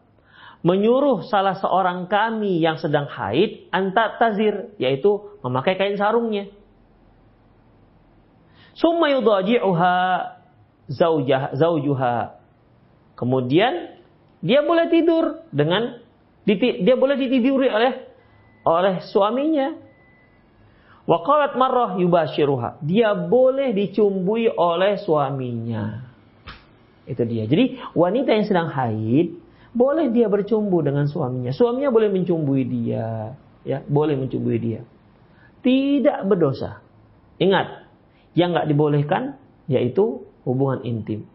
[0.62, 6.52] menyuruh salah seorang kami yang sedang haid antat tazir yaitu memakai kain sarungnya.
[8.76, 9.96] Summa yudaji'uha
[10.92, 12.44] zaujah zaujuha.
[13.16, 13.96] Kemudian
[14.44, 16.01] dia boleh tidur dengan
[16.46, 17.92] dia boleh ditiduri oleh
[18.66, 19.78] oleh suaminya.
[21.02, 22.82] Wa qalat marrah yubashiruha.
[22.82, 26.06] Dia boleh dicumbui oleh suaminya.
[27.02, 27.46] Itu dia.
[27.50, 29.34] Jadi wanita yang sedang haid
[29.74, 31.50] boleh dia bercumbu dengan suaminya.
[31.50, 33.34] Suaminya boleh mencumbui dia,
[33.66, 34.80] ya, boleh mencumbui dia.
[35.62, 36.82] Tidak berdosa.
[37.42, 37.88] Ingat,
[38.38, 41.26] yang nggak dibolehkan yaitu hubungan intim.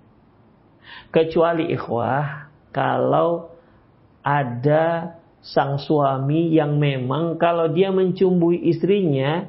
[1.11, 3.56] Kecuali ikhwah kalau
[4.27, 9.47] ada sang suami yang memang kalau dia mencumbui istrinya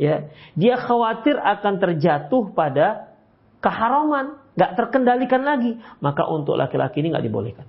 [0.00, 3.12] ya dia khawatir akan terjatuh pada
[3.60, 7.68] keharaman nggak terkendalikan lagi maka untuk laki-laki ini nggak dibolehkan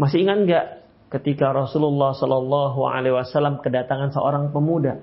[0.00, 0.66] masih ingat nggak
[1.14, 4.98] ketika Rasulullah Shallallahu Alaihi Wasallam kedatangan seorang pemuda?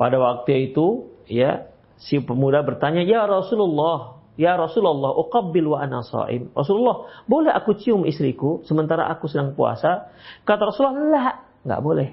[0.00, 1.68] Pada waktu itu, ya
[2.00, 6.48] si pemuda bertanya, ya Rasulullah, ya Rasulullah, uqabbil wa ana saim.
[6.54, 10.14] Rasulullah, boleh aku cium istriku sementara aku sedang puasa?
[10.46, 12.08] Kata Rasulullah, nggak boleh.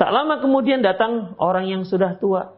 [0.00, 2.56] Tak lama kemudian datang orang yang sudah tua.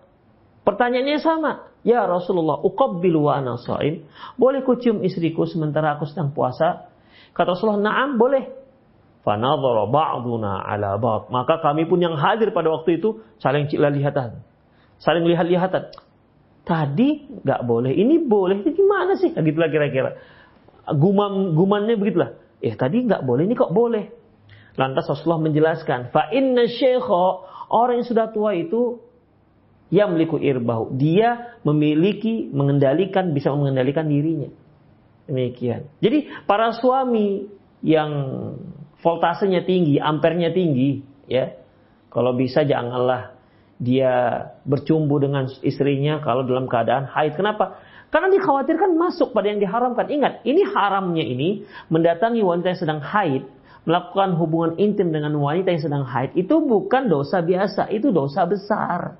[0.62, 1.74] Pertanyaannya sama.
[1.82, 4.06] Ya Rasulullah, uqabbilu wa ana sha'im.
[4.38, 6.86] Boleh ku cium istriku sementara aku sedang puasa?
[7.34, 8.62] Kata Rasulullah, "Na'am, boleh."
[9.26, 11.34] Fanadhara ba'duna ala ba'd.
[11.34, 14.42] Maka kami pun yang hadir pada waktu itu saling lihatan.
[15.02, 15.90] Saling lihat-lihatan.
[16.72, 18.64] Tadi nggak boleh, ini boleh.
[18.64, 19.28] Jadi gimana sih?
[19.36, 20.16] Nah, gitulah kira-kira.
[20.96, 22.40] Gumam gumannya begitulah.
[22.64, 24.08] Eh tadi nggak boleh, ini kok boleh?
[24.80, 29.04] Lantas Rasulullah menjelaskan, fa inna syekho orang yang sudah tua itu
[29.92, 30.96] yang memiliki irbahu.
[30.96, 34.48] Dia memiliki, mengendalikan, bisa mengendalikan dirinya.
[35.28, 35.92] Demikian.
[36.00, 37.52] Jadi para suami
[37.84, 38.12] yang
[39.04, 41.52] voltasenya tinggi, ampernya tinggi, ya.
[42.08, 43.31] Kalau bisa janganlah
[43.82, 47.34] dia bercumbu dengan istrinya kalau dalam keadaan haid.
[47.34, 47.82] Kenapa?
[48.14, 50.06] Karena dikhawatirkan masuk pada yang diharamkan.
[50.06, 53.42] Ingat, ini haramnya ini mendatangi wanita yang sedang haid,
[53.82, 59.18] melakukan hubungan intim dengan wanita yang sedang haid itu bukan dosa biasa, itu dosa besar.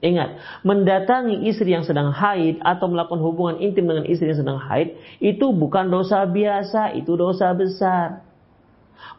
[0.00, 4.96] Ingat, mendatangi istri yang sedang haid atau melakukan hubungan intim dengan istri yang sedang haid
[5.20, 8.24] itu bukan dosa biasa, itu dosa besar.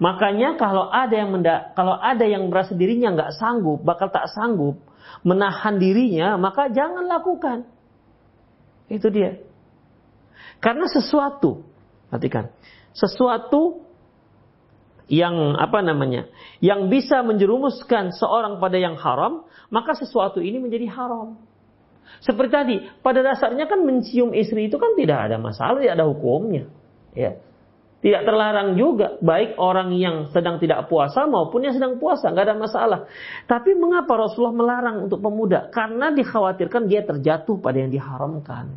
[0.02, 4.82] Makanya kalau ada yang menda kalau ada yang merasa dirinya nggak sanggup, bakal tak sanggup
[5.22, 7.68] menahan dirinya, maka jangan lakukan.
[8.90, 9.40] Itu dia.
[10.62, 11.66] Karena sesuatu,
[12.10, 12.54] perhatikan,
[12.94, 13.82] sesuatu
[15.12, 16.30] yang apa namanya,
[16.64, 21.36] yang bisa menjerumuskan seorang pada yang haram, maka sesuatu ini menjadi haram.
[22.22, 26.70] Seperti tadi, pada dasarnya kan mencium istri itu kan tidak ada masalah, tidak ada hukumnya.
[27.18, 27.40] Ya.
[28.02, 32.58] Tidak terlarang juga, baik orang yang sedang tidak puasa maupun yang sedang puasa, nggak ada
[32.58, 33.00] masalah.
[33.46, 35.70] Tapi mengapa Rasulullah melarang untuk pemuda?
[35.70, 38.74] Karena dikhawatirkan dia terjatuh pada yang diharamkan.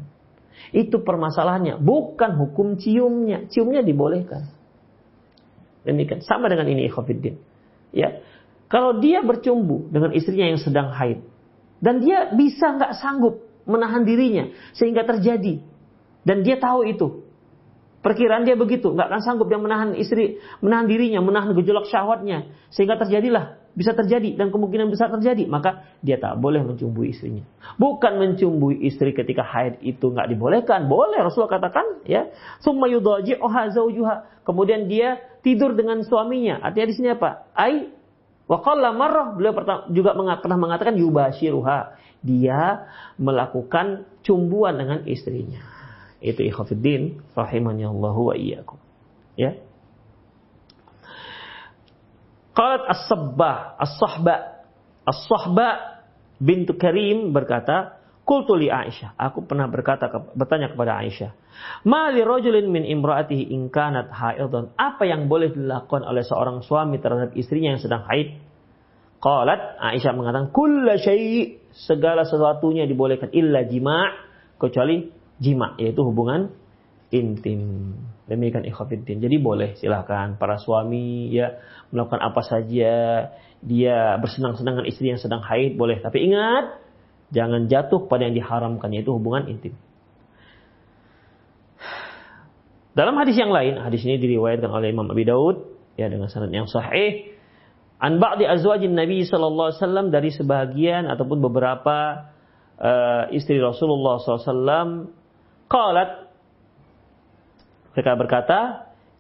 [0.77, 3.49] Itu permasalahannya, bukan hukum ciumnya.
[3.49, 4.45] Ciumnya dibolehkan.
[5.89, 7.41] Demikian sama dengan ini ikhwatiddin.
[7.97, 8.21] Ya.
[8.69, 11.25] Kalau dia bercumbu dengan istrinya yang sedang haid
[11.81, 15.61] dan dia bisa nggak sanggup menahan dirinya sehingga terjadi
[16.25, 17.24] dan dia tahu itu
[18.05, 23.01] perkiraan dia begitu nggak akan sanggup dia menahan istri menahan dirinya menahan gejolak syahwatnya sehingga
[23.01, 27.43] terjadilah bisa terjadi dan kemungkinan besar terjadi, maka dia tak boleh mencumbui istrinya.
[27.75, 32.31] Bukan mencumbui istri ketika haid itu nggak dibolehkan, boleh Rasulullah katakan ya.
[32.63, 34.47] Summa zaujuha.
[34.47, 36.63] Kemudian dia tidur dengan suaminya.
[36.63, 37.51] Artinya di sini apa?
[37.51, 37.91] Ai
[38.47, 39.53] wa qalla marrah beliau
[39.91, 41.99] juga pernah mengatakan yubashiruha.
[42.23, 42.89] Dia
[43.19, 45.74] melakukan cumbuan dengan istrinya.
[46.25, 48.81] Itu ikhafidin rahimahnya Allah wa iyyakum.
[49.37, 49.61] Ya.
[52.57, 54.65] Qalat as-sabbah, as-sahba,
[55.05, 56.01] as-sahba
[56.41, 61.37] bintu Karim berkata, Qultu li Aisyah, aku pernah berkata bertanya kepada Aisyah,
[61.85, 66.97] "Ma li rajulin min imraatihi in kanat haidan?" Apa yang boleh dilakukan oleh seorang suami
[67.05, 68.41] terhadap istrinya yang sedang haid?
[69.21, 74.17] Qalat Aisyah mengatakan, "Kulla syai'," segala sesuatunya dibolehkan illa jima'
[74.57, 75.05] kecuali
[75.45, 76.49] jima' yaitu hubungan
[77.13, 77.93] intim.
[78.25, 79.21] Demikian ikhwatiddin.
[79.21, 81.61] Jadi boleh silahkan para suami ya
[81.93, 82.95] melakukan apa saja.
[83.61, 86.01] Dia bersenang-senang dengan istri yang sedang haid boleh.
[86.01, 86.81] Tapi ingat
[87.31, 89.77] jangan jatuh pada yang diharamkan yaitu hubungan intim.
[92.95, 95.67] Dalam hadis yang lain, hadis ini diriwayatkan oleh Imam Abi Daud
[95.99, 97.35] ya dengan sanad yang sahih.
[97.99, 102.31] An ba'di azwajin Nabi sallallahu alaihi wasallam dari sebagian ataupun beberapa
[102.79, 105.24] uh, istri Rasulullah SAW
[105.75, 106.31] qalat.
[107.99, 108.59] Mereka berkata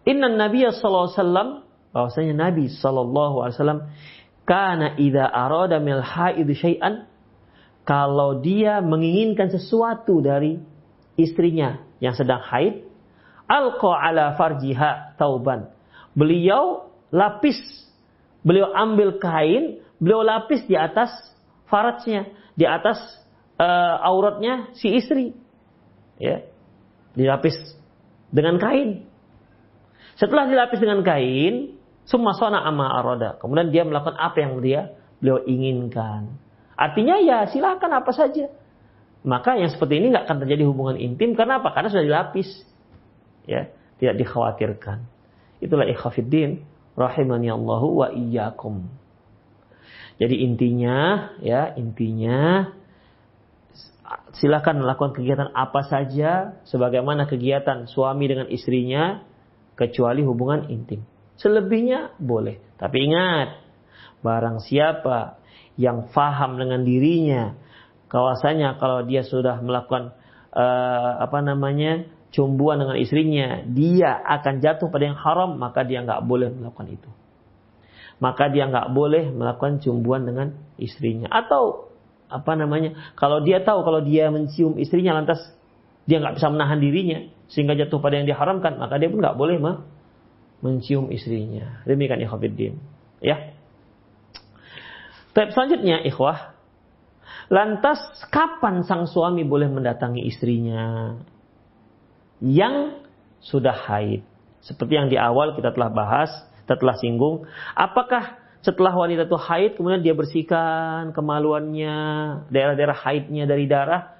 [0.06, 1.48] inna Nabi sallallahu alaihi wasallam
[1.90, 3.82] bahwasanya Nabi sallallahu alaihi wasallam
[4.46, 7.10] kana idza arada mil haid syai'an.
[7.84, 10.56] Kalau dia menginginkan sesuatu dari
[11.20, 12.86] istrinya yang sedang haid
[13.50, 15.68] alqa ala farjiha tauban.
[16.16, 17.58] Beliau lapis
[18.40, 21.10] beliau ambil kain beliau lapis di atas
[21.68, 22.98] farajnya di atas
[23.60, 25.43] uh, auratnya si istri.
[26.18, 26.46] Ya.
[27.14, 27.54] Dilapis
[28.34, 29.06] dengan kain.
[30.14, 31.74] Setelah dilapis dengan kain,
[32.06, 33.38] summa sona ama aroda.
[33.38, 36.34] Kemudian dia melakukan apa yang dia beliau inginkan.
[36.74, 38.50] Artinya ya silakan apa saja.
[39.24, 41.72] Maka yang seperti ini nggak akan terjadi hubungan intim karena apa?
[41.72, 42.48] Karena sudah dilapis.
[43.48, 45.04] Ya, tidak dikhawatirkan.
[45.64, 46.60] Itulah ikhafiddin
[46.92, 48.84] rahimani Allahu wa iyyakum.
[50.20, 52.70] Jadi intinya ya, intinya
[54.36, 59.24] silakan melakukan kegiatan apa saja sebagaimana kegiatan suami dengan istrinya
[59.74, 61.02] kecuali hubungan intim.
[61.40, 62.62] Selebihnya boleh.
[62.78, 63.58] Tapi ingat,
[64.22, 65.40] barang siapa
[65.74, 67.58] yang faham dengan dirinya,
[68.06, 70.14] kawasanya kalau dia sudah melakukan
[70.54, 76.22] uh, apa namanya cumbuan dengan istrinya, dia akan jatuh pada yang haram, maka dia nggak
[76.26, 77.10] boleh melakukan itu.
[78.22, 81.26] Maka dia nggak boleh melakukan cumbuan dengan istrinya.
[81.30, 81.93] Atau
[82.28, 83.14] apa namanya?
[83.14, 85.40] Kalau dia tahu kalau dia mencium istrinya lantas
[86.04, 87.18] dia nggak bisa menahan dirinya
[87.48, 89.76] sehingga jatuh pada yang diharamkan maka dia pun nggak boleh mah
[90.64, 91.84] mencium istrinya.
[91.84, 92.74] Demikian ikhwatiddin
[93.20, 93.54] ya.
[95.34, 96.54] Tapi selanjutnya ikhwah.
[97.52, 98.00] Lantas
[98.32, 101.12] kapan sang suami boleh mendatangi istrinya?
[102.40, 103.04] Yang
[103.44, 104.24] sudah haid.
[104.64, 106.32] Seperti yang di awal kita telah bahas
[106.64, 107.44] kita telah singgung.
[107.76, 111.96] Apakah setelah wanita itu haid, kemudian dia bersihkan kemaluannya,
[112.48, 114.16] daerah-daerah haidnya dari darah.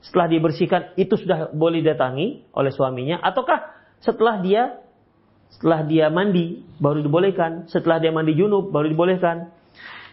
[0.00, 3.20] Setelah dibersihkan, itu sudah boleh datangi oleh suaminya.
[3.20, 4.80] Ataukah setelah dia
[5.52, 9.52] setelah dia mandi baru dibolehkan, setelah dia mandi junub baru dibolehkan.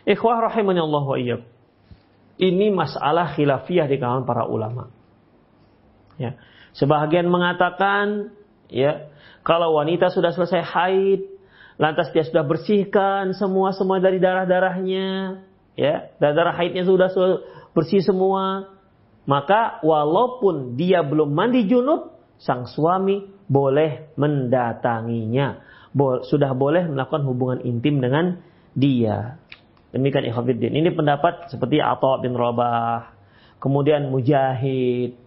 [0.04, 1.42] Ikhwah rahimani Allah wa iyyak.
[2.44, 4.92] Ini masalah khilafiyah di kalangan para ulama.
[6.20, 6.36] Ya.
[6.76, 8.36] Sebagian mengatakan
[8.68, 9.08] ya,
[9.48, 11.31] kalau wanita sudah selesai haid,
[11.80, 15.42] lantas dia sudah bersihkan semua semua dari darah-darahnya,
[15.76, 17.12] ya, darah-darah haidnya sudah
[17.72, 18.76] bersih semua,
[19.24, 25.62] maka walaupun dia belum mandi junub, sang suami boleh mendatanginya,
[25.92, 28.40] Bo sudah boleh melakukan hubungan intim dengan
[28.72, 29.36] dia.
[29.92, 30.72] Demikian ikhwatiddin.
[30.72, 33.12] Ini pendapat seperti Atha bin Rabah,
[33.60, 35.20] kemudian Mujahid,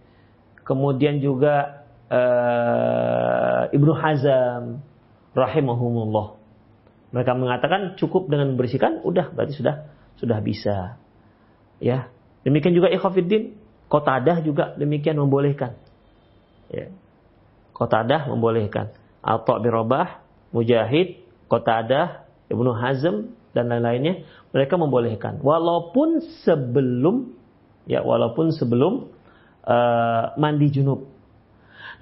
[0.65, 4.81] kemudian juga uh, Ibnu Hazam
[5.35, 6.39] rahimahumullah.
[7.11, 10.97] Mereka mengatakan cukup dengan membersihkan, udah berarti sudah sudah bisa.
[11.83, 12.09] Ya.
[12.47, 15.77] Demikian juga ikhwafiddin, Qatadah juga demikian membolehkan.
[16.71, 16.89] Ya.
[17.75, 18.95] Qatadah membolehkan.
[19.21, 20.23] Atha bin Rabah,
[20.55, 21.21] Mujahid,
[21.51, 27.33] Qatadah, Ibnu Hazm dan lain-lainnya mereka membolehkan walaupun sebelum
[27.87, 29.09] ya walaupun sebelum
[29.63, 31.07] uh, mandi junub.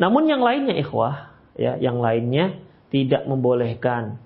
[0.01, 2.59] Namun yang lainnya ikhwah ya yang lainnya
[2.93, 4.21] tidak membolehkan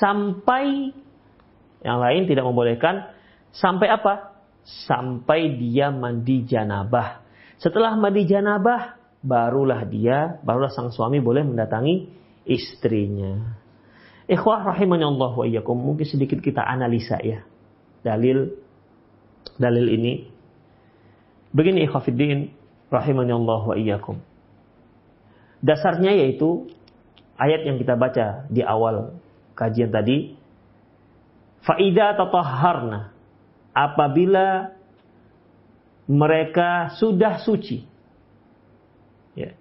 [0.00, 0.96] sampai
[1.82, 3.14] yang lain tidak membolehkan
[3.54, 4.34] sampai apa?
[4.66, 7.22] Sampai dia mandi janabah.
[7.58, 12.10] Setelah mandi janabah, barulah dia, barulah sang suami boleh mendatangi
[12.44, 13.56] istrinya.
[14.28, 15.76] Ikhwah rahimahnya Allah wa iyyakum.
[15.78, 17.46] Mungkin sedikit kita analisa ya.
[18.04, 18.52] Dalil
[19.56, 20.28] dalil ini.
[21.48, 22.52] Begini ikhwafiddin
[22.92, 24.20] rahimahnya Allah wa iyyakum.
[25.64, 26.68] Dasarnya yaitu
[27.38, 29.22] ayat yang kita baca di awal
[29.54, 30.34] kajian tadi,
[31.62, 33.14] faida tatahharna
[33.72, 34.74] apabila
[36.10, 37.86] mereka sudah suci.
[39.38, 39.54] Ya.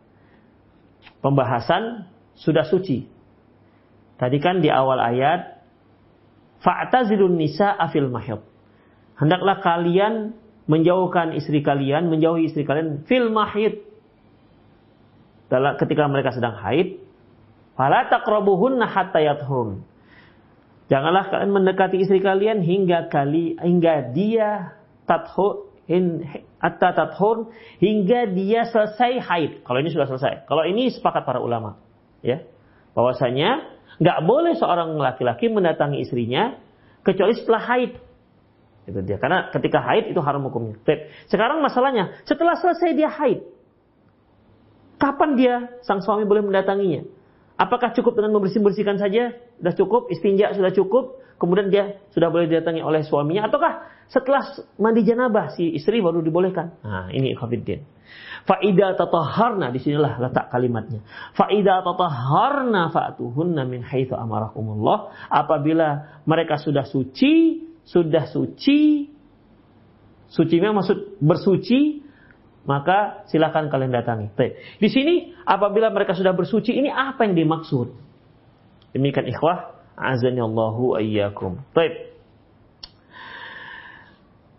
[1.22, 3.06] Pembahasan sudah suci.
[4.18, 5.62] Tadi kan di awal ayat
[6.66, 8.42] fa'tazilun nisa afil mahid.
[9.18, 10.34] Hendaklah kalian
[10.66, 13.86] menjauhkan istri kalian, menjauhi istri kalian fil mahid.
[15.52, 17.07] Ketika mereka sedang haid,
[17.78, 19.86] Fala taqrabuhunna hatta yathurun.
[20.90, 24.74] Janganlah kalian mendekati istri kalian hingga kali hingga dia
[25.06, 25.68] tathu
[26.60, 29.52] hatta tathur hingga dia selesai haid.
[29.64, 30.50] Kalau ini sudah selesai.
[30.50, 31.80] Kalau ini sepakat para ulama,
[32.26, 32.44] ya.
[32.98, 36.58] Bahwasanya nggak boleh seorang laki-laki mendatangi istrinya
[37.06, 37.92] kecuali setelah haid.
[38.88, 39.20] Itu dia.
[39.20, 40.80] Karena ketika haid itu haram hukumnya.
[41.28, 43.44] Sekarang masalahnya, setelah selesai dia haid,
[44.98, 47.17] kapan dia sang suami boleh mendatanginya?
[47.58, 49.34] Apakah cukup dengan membersih-bersihkan saja?
[49.58, 54.46] Sudah cukup, istinja sudah cukup, kemudian dia sudah boleh didatangi oleh suaminya ataukah setelah
[54.78, 56.78] mandi janabah si istri baru dibolehkan?
[56.86, 57.82] Nah, ini ikhwatiddin.
[58.48, 61.04] Faida tataharna di sinilah letak kalimatnya.
[61.36, 65.28] Faida tataharna fa'tuhunna min haitsu amarakumullah.
[65.28, 69.12] Apabila mereka sudah suci, sudah suci,
[70.32, 72.07] suci memang maksud bersuci,
[72.68, 74.28] maka silakan kalian datangi.
[74.36, 74.60] Baik.
[74.84, 77.96] Di sini apabila mereka sudah bersuci, ini apa yang dimaksud?
[78.92, 81.64] Demikian ikhwah, azani Allahu ayyakum.
[81.72, 82.12] Baik.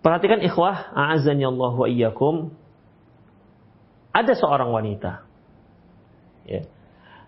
[0.01, 2.57] Perhatikan ikhwah, azani Allahu ayyakum.
[4.17, 5.29] Ada seorang wanita.
[6.49, 6.65] Ya.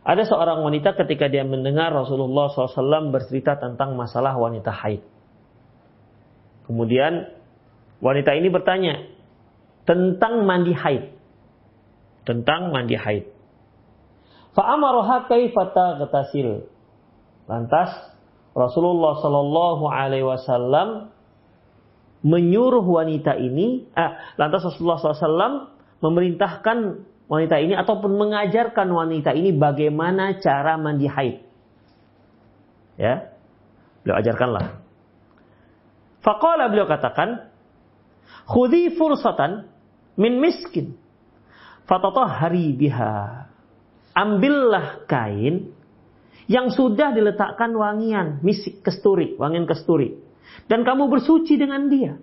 [0.00, 5.04] Ada seorang wanita ketika dia mendengar Rasulullah SAW bercerita tentang masalah wanita haid.
[6.64, 7.28] Kemudian
[8.00, 9.19] wanita ini bertanya,
[9.84, 11.14] tentang mandi haid.
[12.24, 13.24] Tentang mandi haid.
[14.52, 16.66] Fa'amaroha kaifata getasil.
[17.46, 17.90] Lantas
[18.52, 21.10] Rasulullah Shallallahu Alaihi Wasallam
[22.20, 25.72] menyuruh wanita ini, eh, lantas Rasulullah SAW
[26.04, 26.78] memerintahkan
[27.30, 31.36] wanita ini ataupun mengajarkan wanita ini bagaimana cara mandi haid.
[33.00, 33.32] Ya,
[34.04, 34.84] beliau ajarkanlah.
[36.20, 37.48] Faqala beliau katakan,
[38.48, 39.70] khudi fursatan
[40.18, 40.96] min miskin.
[41.90, 43.46] hari biha.
[44.10, 45.70] Ambillah kain
[46.50, 50.18] yang sudah diletakkan wangian, misik kesturi, wangian kesturi.
[50.66, 52.18] Dan kamu bersuci dengan dia.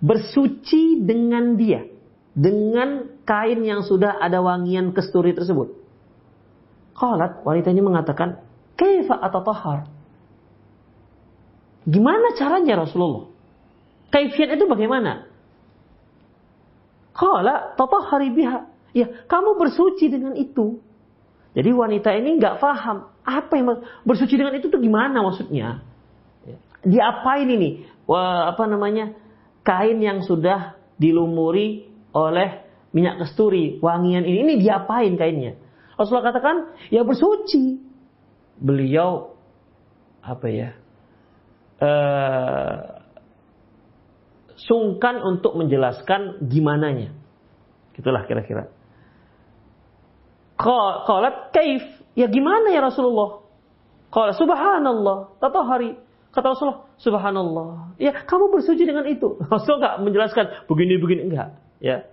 [0.00, 1.84] Bersuci dengan dia.
[2.32, 5.68] Dengan kain yang sudah ada wangian kesturi tersebut.
[6.96, 8.40] Qalat, wanita ini mengatakan,
[8.72, 9.88] Kaifa atatahar?
[11.84, 13.31] Gimana caranya Rasulullah?
[14.12, 15.24] Kaifiat itu bagaimana?
[17.16, 17.72] Kala
[18.08, 18.68] hari biha.
[18.92, 20.84] Ya, kamu bersuci dengan itu.
[21.56, 25.80] Jadi wanita ini nggak paham apa yang bersuci dengan itu tuh gimana maksudnya.
[26.44, 26.56] Ya.
[26.84, 27.88] Diapain ini?
[28.04, 29.16] Wah, apa namanya?
[29.64, 34.44] Kain yang sudah dilumuri oleh minyak kesturi, wangian ini.
[34.44, 35.56] Ini diapain kainnya?
[35.96, 36.56] Rasulullah katakan,
[36.92, 37.80] ya bersuci.
[38.60, 39.36] Beliau
[40.20, 40.70] apa ya?
[41.82, 42.91] Uh,
[44.66, 47.14] sungkan untuk menjelaskan gimananya.
[47.98, 48.70] Gitulah kira-kira.
[50.56, 51.82] Qalat kaif?
[52.14, 53.42] Ya gimana ya Rasulullah?
[54.12, 55.96] Qala subhanallah, tatahari.
[56.32, 57.96] Kata Rasulullah, subhanallah.
[58.00, 59.40] Ya, kamu bersuci dengan itu.
[59.52, 62.08] Rasul enggak menjelaskan begini-begini enggak, ya.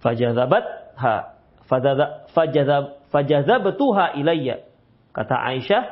[0.00, 1.36] Fajadzabat ha
[1.68, 4.64] fajadzab fajadzabtuha ilayya.
[5.12, 5.84] Kata Aisyah,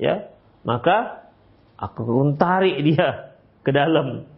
[0.00, 0.32] ya,
[0.64, 1.28] maka
[1.76, 2.06] aku
[2.38, 3.34] tarik dia
[3.66, 4.31] ke dalam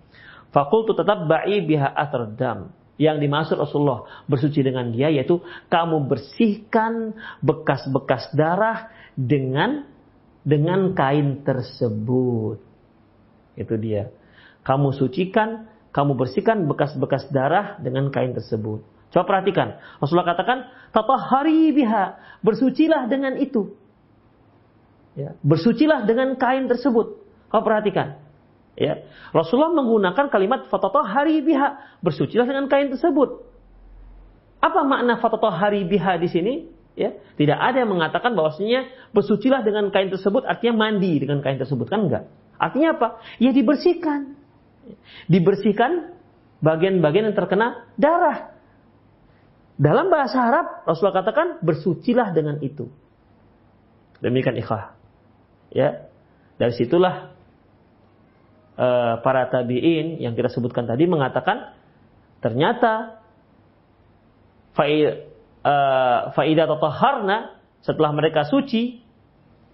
[0.55, 2.71] Fakultu tetap ba'i biha aterdam.
[2.95, 8.87] Yang dimaksud Rasulullah bersuci dengan dia yaitu kamu bersihkan bekas-bekas darah
[9.19, 9.83] dengan
[10.47, 12.63] dengan kain tersebut.
[13.59, 14.15] Itu dia.
[14.63, 18.87] Kamu sucikan, kamu bersihkan bekas-bekas darah dengan kain tersebut.
[19.11, 19.79] Coba perhatikan.
[19.99, 22.19] Rasulullah katakan, tatahari biha.
[22.43, 23.75] Bersucilah dengan itu.
[25.15, 27.23] Ya, bersucilah dengan kain tersebut.
[27.51, 28.24] Kau perhatikan.
[28.75, 29.07] Ya.
[29.31, 30.67] Rasulullah menggunakan kalimat
[31.07, 33.47] hari biha, bersucilah dengan kain tersebut.
[34.59, 35.21] Apa makna
[35.55, 36.55] hari biha di sini?
[36.95, 41.91] Ya, tidak ada yang mengatakan bahwasanya bersucilah dengan kain tersebut artinya mandi dengan kain tersebut
[41.91, 42.31] kan enggak.
[42.55, 43.19] Artinya apa?
[43.43, 44.39] Ya dibersihkan.
[45.27, 46.15] Dibersihkan
[46.63, 48.55] bagian-bagian yang terkena darah.
[49.75, 52.87] Dalam bahasa Arab Rasulullah katakan bersucilah dengan itu.
[54.23, 54.95] Demikian ikhah.
[55.75, 56.07] Ya.
[56.55, 57.34] Dari situlah
[58.79, 61.75] uh, para tabiin yang kita sebutkan tadi mengatakan
[62.45, 63.25] ternyata
[64.77, 69.01] eh, faidah tataharna setelah mereka suci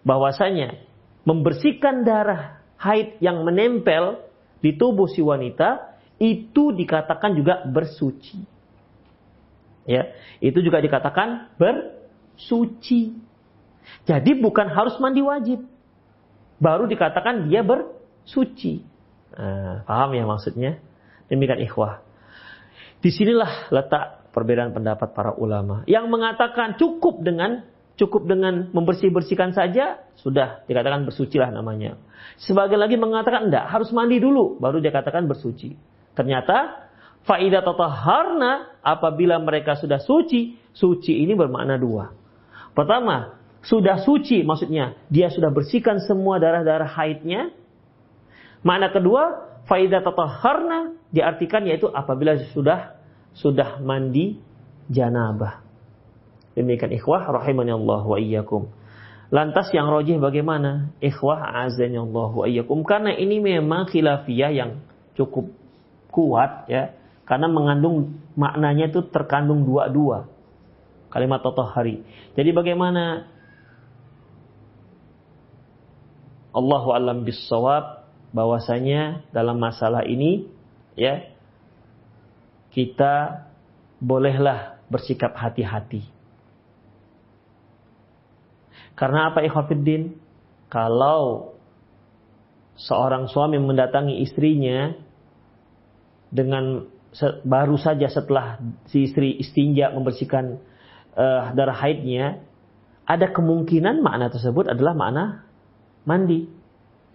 [0.07, 0.79] bahwasanya
[1.27, 4.23] membersihkan darah haid yang menempel
[4.63, 8.45] di tubuh si wanita itu dikatakan juga bersuci.
[9.89, 13.17] Ya, itu juga dikatakan bersuci.
[14.05, 15.65] Jadi bukan harus mandi wajib.
[16.61, 18.85] Baru dikatakan dia bersuci.
[19.35, 20.83] Uh, paham ya maksudnya?
[21.31, 22.03] Demikian ikhwah.
[23.01, 25.87] Di sinilah letak perbedaan pendapat para ulama.
[25.87, 27.65] Yang mengatakan cukup dengan
[28.01, 32.01] cukup dengan membersih-bersihkan saja sudah dikatakan bersucilah namanya.
[32.41, 35.77] Sebagian lagi mengatakan enggak, harus mandi dulu baru dia katakan bersuci.
[36.17, 36.89] Ternyata
[37.21, 42.17] Faidah tataharna apabila mereka sudah suci, suci ini bermakna dua.
[42.73, 47.53] Pertama, sudah suci maksudnya dia sudah bersihkan semua darah-darah haidnya.
[48.61, 49.23] Makna kedua,
[49.65, 53.01] faidah tataharna diartikan yaitu apabila sudah
[53.33, 54.39] sudah mandi
[54.91, 55.63] janabah.
[56.59, 58.69] Demikian ikhwah rahimani Allah wa iyyakum.
[59.31, 60.91] Lantas yang rojih bagaimana?
[60.99, 62.83] Ikhwah azani Allah wa iyyakum.
[62.83, 64.83] Karena ini memang khilafiyah yang
[65.15, 65.55] cukup
[66.11, 66.99] kuat ya.
[67.25, 70.27] Karena mengandung maknanya itu terkandung dua-dua.
[71.15, 72.03] Kalimat hari.
[72.35, 73.31] Jadi bagaimana
[76.51, 78.00] Allah alam bisawab
[78.31, 80.47] bahwasanya dalam masalah ini
[80.95, 81.27] ya
[82.71, 83.47] kita
[83.99, 86.07] bolehlah bersikap hati-hati.
[88.95, 90.19] Karena apa ikhwafiddin?
[90.71, 91.55] Kalau
[92.79, 94.95] seorang suami mendatangi istrinya
[96.31, 96.87] dengan
[97.43, 100.63] baru saja setelah si istri istinja membersihkan
[101.19, 102.39] uh, darah haidnya,
[103.03, 105.25] ada kemungkinan makna tersebut adalah makna
[106.07, 106.47] mandi.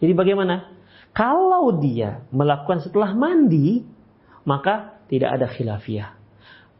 [0.03, 0.74] Jadi bagaimana?
[1.15, 3.87] Kalau dia melakukan setelah mandi,
[4.43, 6.11] maka tidak ada khilafiyah.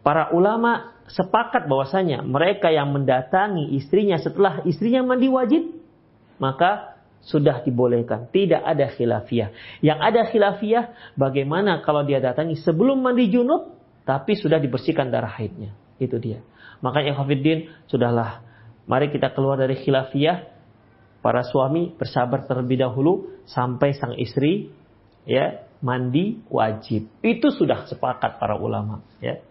[0.03, 5.63] Para ulama sepakat bahwasanya mereka yang mendatangi istrinya setelah istrinya mandi wajib,
[6.35, 8.27] maka sudah dibolehkan.
[8.29, 9.79] Tidak ada khilafiyah.
[9.81, 13.73] Yang ada khilafiyah bagaimana kalau dia datangi sebelum mandi junub
[14.05, 15.73] tapi sudah dibersihkan darah haidnya.
[15.97, 16.45] Itu dia.
[16.83, 18.45] Makanya Khafiddin sudahlah.
[18.85, 20.53] Mari kita keluar dari khilafiyah.
[21.25, 24.69] Para suami bersabar terlebih dahulu sampai sang istri
[25.25, 27.09] ya mandi wajib.
[27.21, 29.41] Itu sudah sepakat para ulama ya.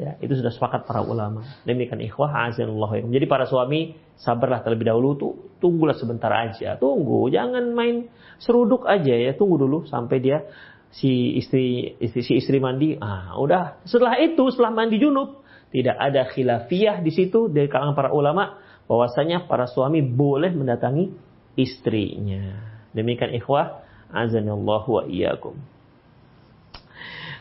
[0.00, 1.44] Ya, itu sudah sepakat para ulama.
[1.68, 3.04] Demikian ikhwah azanullah.
[3.04, 6.80] Jadi para suami sabarlah terlebih dahulu tuh tunggulah sebentar aja.
[6.80, 8.08] Tunggu, jangan main
[8.40, 9.36] seruduk aja ya.
[9.36, 10.48] Tunggu dulu sampai dia
[10.88, 12.96] si istri, istri si istri mandi.
[12.96, 13.84] Ah, udah.
[13.84, 18.56] Setelah itu setelah mandi junub tidak ada khilafiyah di situ dari kalangan para ulama
[18.88, 21.12] bahwasanya para suami boleh mendatangi
[21.60, 22.79] istrinya.
[22.96, 25.54] Demikian ikhwah azanullah wa iyyakum.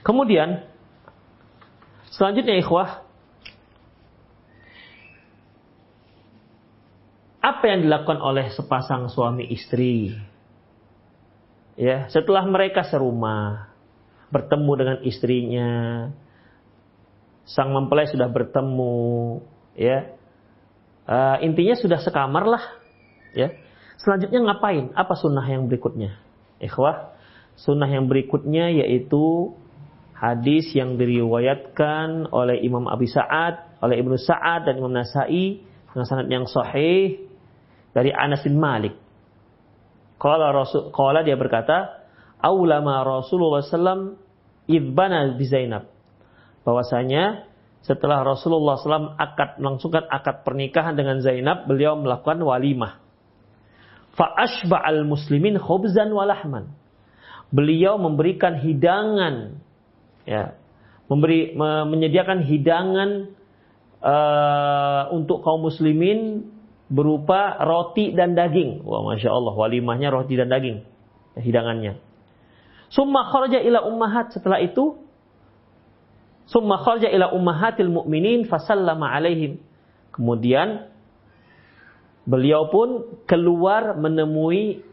[0.06, 0.70] Kemudian
[2.20, 3.08] Selanjutnya ikhwah.
[7.40, 10.12] Apa yang dilakukan oleh sepasang suami istri?
[11.80, 13.72] Ya, setelah mereka serumah,
[14.36, 15.72] bertemu dengan istrinya,
[17.48, 19.40] sang mempelai sudah bertemu,
[19.80, 20.12] ya.
[21.08, 22.64] Uh, intinya sudah sekamar lah,
[23.32, 23.56] ya.
[24.00, 24.96] Selanjutnya ngapain?
[24.96, 26.16] Apa sunnah yang berikutnya?
[26.64, 27.16] Ikhwah,
[27.60, 29.56] sunnah yang berikutnya yaitu
[30.16, 36.28] hadis yang diriwayatkan oleh Imam Abi Sa'ad, oleh Ibnu Sa'ad dan Imam Nasai dengan sanad
[36.28, 37.28] yang sahih
[37.96, 38.96] dari Anas bin Malik.
[40.20, 42.04] Qala Rasul qala dia berkata,
[42.44, 44.20] "Aulama Rasulullah sallam
[44.68, 45.88] ibana bi Zainab."
[46.68, 47.48] Bahwasanya
[47.80, 53.00] setelah Rasulullah SAW akad melangsungkan akad pernikahan dengan Zainab, beliau melakukan walimah.
[54.14, 56.72] Fa al muslimin khubzan walahman.
[57.50, 59.58] Beliau memberikan hidangan
[60.30, 60.60] ya
[61.10, 63.10] memberi me, menyediakan hidangan
[64.00, 66.46] uh, untuk kaum muslimin
[66.90, 68.86] berupa roti dan daging.
[68.86, 70.86] Wah, masya Allah, walimahnya roti dan daging,
[71.38, 71.98] ya, hidangannya.
[72.90, 74.98] Summa kharaja ila ummahat setelah itu
[76.50, 79.62] summa kharaja ila ummahatil mu'minin fasallama alaihim.
[80.10, 80.90] Kemudian
[82.28, 84.84] beliau pun keluar menemui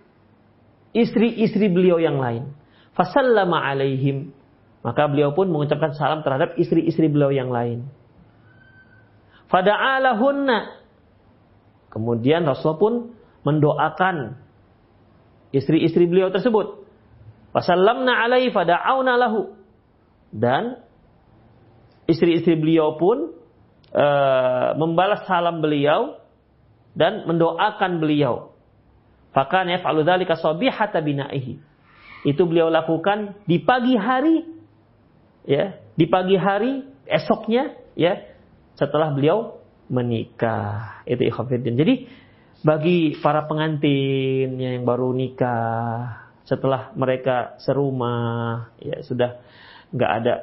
[0.96, 2.52] istri-istri beliau yang lain.
[2.96, 4.32] Fasallama alaihim.
[4.80, 7.84] Maka beliau pun mengucapkan salam terhadap istri-istri beliau yang lain.
[9.50, 10.78] Fada'alahunna.
[11.90, 12.92] Kemudian Rasul pun
[13.42, 14.38] mendoakan
[15.54, 16.86] istri-istri beliau tersebut.
[17.54, 19.56] Wasallamna alaihi fada'auna lahu.
[20.28, 20.82] Dan
[22.04, 23.32] istri-istri beliau pun
[23.94, 26.20] uh, membalas salam beliau
[26.96, 28.56] dan mendoakan beliau.
[29.36, 31.60] Fakana yaf'alu dzalika sabihata binaihi.
[32.24, 34.56] Itu beliau lakukan di pagi hari
[35.46, 38.18] ya di pagi hari esoknya ya
[38.74, 41.94] setelah beliau menikah itu ikhwatiddin jadi
[42.66, 49.38] bagi para pengantin yang baru nikah setelah mereka serumah ya sudah
[49.94, 50.34] nggak ada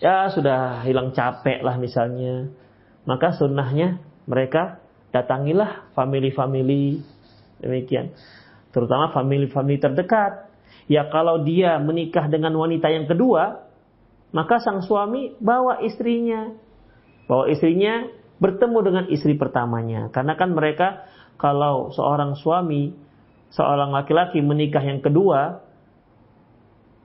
[0.00, 2.48] ya sudah hilang capek lah misalnya
[3.04, 4.80] maka sunnahnya mereka
[5.16, 7.00] datangilah family-family
[7.64, 8.12] demikian
[8.76, 10.52] terutama family-family terdekat
[10.84, 13.66] ya kalau dia menikah dengan wanita yang kedua
[14.36, 16.52] maka sang suami bawa istrinya.
[17.24, 18.04] Bawa istrinya
[18.36, 20.12] bertemu dengan istri pertamanya.
[20.12, 21.08] Karena kan mereka
[21.40, 22.92] kalau seorang suami,
[23.56, 25.64] seorang laki-laki menikah yang kedua,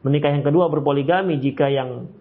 [0.03, 2.11] menikah yang kedua berpoligami jika yang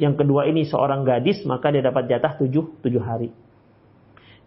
[0.00, 3.32] yang kedua ini seorang gadis, maka dia dapat jatah tujuh, tujuh hari.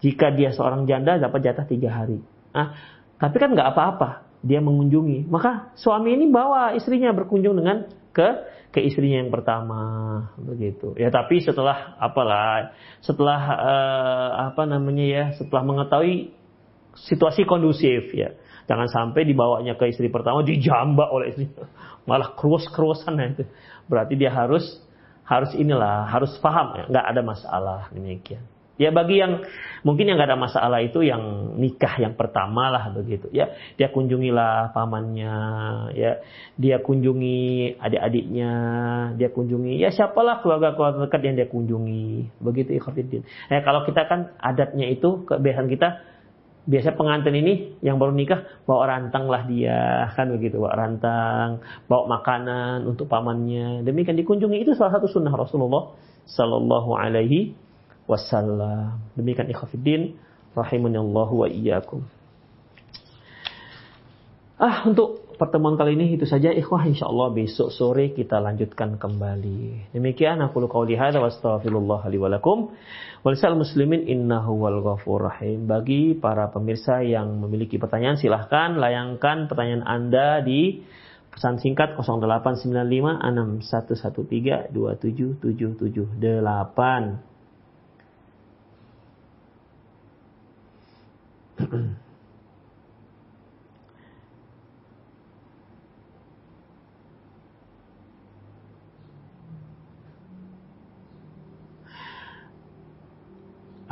[0.04, 2.20] Jika dia seorang janda, dapat jatah tiga hari.
[2.52, 2.76] Nah,
[3.16, 5.32] tapi kan nggak apa-apa, dia mengunjungi.
[5.32, 8.28] Maka suami ini bawa istrinya berkunjung dengan ke
[8.76, 9.80] ke istrinya yang pertama.
[10.36, 10.92] Begitu.
[11.00, 16.36] Ya tapi setelah apalah setelah uh, apa namanya ya setelah mengetahui
[17.00, 18.36] situasi kondusif ya.
[18.68, 21.48] Jangan sampai dibawanya ke istri pertama dijambak oleh istri.
[22.12, 23.44] Malah keruas keruasan ya itu
[23.88, 24.68] berarti dia harus
[25.24, 26.84] harus inilah harus paham ya.
[26.92, 27.82] Nggak ada masalah.
[27.96, 28.53] Demikian
[28.84, 29.48] Ya bagi yang
[29.88, 33.32] mungkin yang gak ada masalah itu yang nikah yang pertama lah begitu.
[33.32, 35.36] Ya dia kunjungilah pamannya,
[35.96, 36.20] ya
[36.60, 38.52] dia kunjungi adik-adiknya,
[39.16, 42.36] dia kunjungi ya siapalah keluarga-keluarga dekat yang dia kunjungi.
[42.44, 43.24] Begitu ikhwatiddin.
[43.48, 46.04] Ya kalau kita kan adatnya itu kebiasaan kita
[46.64, 51.60] biasa pengantin ini yang baru nikah bawa rantang lah dia kan begitu bawa rantang
[51.92, 55.92] bawa makanan untuk pamannya demikian dikunjungi itu salah satu sunnah Rasulullah
[56.24, 57.52] Sallallahu Alaihi
[58.08, 59.00] wasallam.
[59.16, 60.16] Demikian ikhafidin
[60.54, 62.06] rahimanallahu wa iyyakum.
[64.62, 69.92] Ah, untuk pertemuan kali ini itu saja ikhwah insyaallah besok sore kita lanjutkan kembali.
[69.92, 72.72] Demikian aku qauli hadza wa astaghfirullah li wa lakum.
[73.26, 75.68] Walisal muslimin innahu wal ghafur rahim.
[75.68, 80.86] Bagi para pemirsa yang memiliki pertanyaan silahkan layangkan pertanyaan Anda di
[81.34, 87.33] pesan singkat 0895 6113 27778.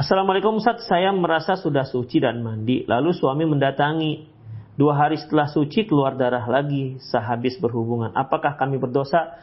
[0.02, 2.82] Assalamualaikum Ustaz, saya merasa sudah suci dan mandi.
[2.90, 4.34] Lalu suami mendatangi.
[4.74, 8.10] Dua hari setelah suci keluar darah lagi sehabis berhubungan.
[8.18, 9.38] Apakah kami berdosa?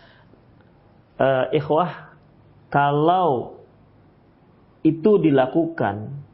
[1.14, 2.16] Uh, ikhwah,
[2.74, 3.62] kalau
[4.82, 6.26] itu dilakukan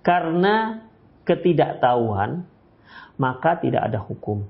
[0.00, 0.87] karena
[1.28, 2.48] ketidaktahuan,
[3.20, 4.48] maka tidak ada hukum.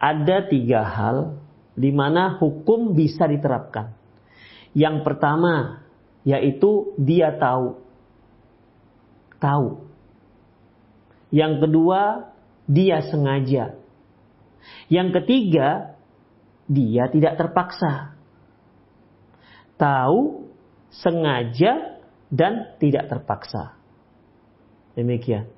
[0.00, 1.36] Ada tiga hal
[1.76, 3.92] di mana hukum bisa diterapkan.
[4.72, 5.84] Yang pertama,
[6.24, 7.84] yaitu dia tahu.
[9.36, 9.68] Tahu.
[11.28, 12.00] Yang kedua,
[12.64, 13.76] dia sengaja.
[14.88, 15.98] Yang ketiga,
[16.70, 18.16] dia tidak terpaksa.
[19.76, 20.48] Tahu,
[20.92, 23.79] sengaja, dan tidak terpaksa.
[25.00, 25.48] Demikian.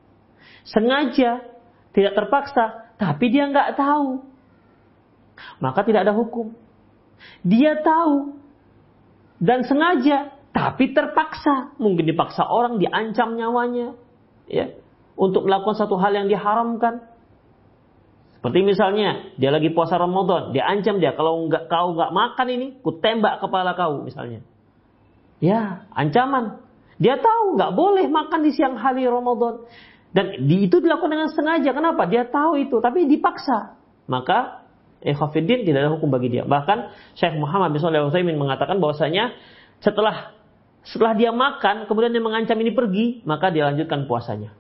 [0.63, 1.43] Sengaja,
[1.91, 4.23] tidak terpaksa, tapi dia nggak tahu.
[5.59, 6.55] Maka tidak ada hukum.
[7.43, 8.39] Dia tahu
[9.43, 11.75] dan sengaja, tapi terpaksa.
[11.83, 13.99] Mungkin dipaksa orang, diancam nyawanya.
[14.47, 14.71] ya
[15.19, 17.11] Untuk melakukan satu hal yang diharamkan.
[18.39, 22.95] Seperti misalnya, dia lagi puasa Ramadan, diancam dia, kalau nggak kau nggak makan ini, ku
[22.99, 24.43] tembak kepala kau misalnya.
[25.43, 26.63] Ya, ancaman.
[27.01, 29.65] Dia tahu nggak boleh makan di siang hari Ramadan.
[30.13, 31.73] Dan itu dilakukan dengan sengaja.
[31.73, 32.05] Kenapa?
[32.05, 33.81] Dia tahu itu, tapi dipaksa.
[34.05, 34.63] Maka
[35.03, 36.45] Ikhafidin tidak ada hukum bagi dia.
[36.47, 36.79] Bahkan
[37.19, 39.35] Syekh Muhammad bin Shalih Utsaimin mengatakan bahwasanya
[39.83, 40.37] setelah
[40.83, 44.55] setelah dia makan, kemudian dia mengancam ini pergi, maka dia lanjutkan puasanya.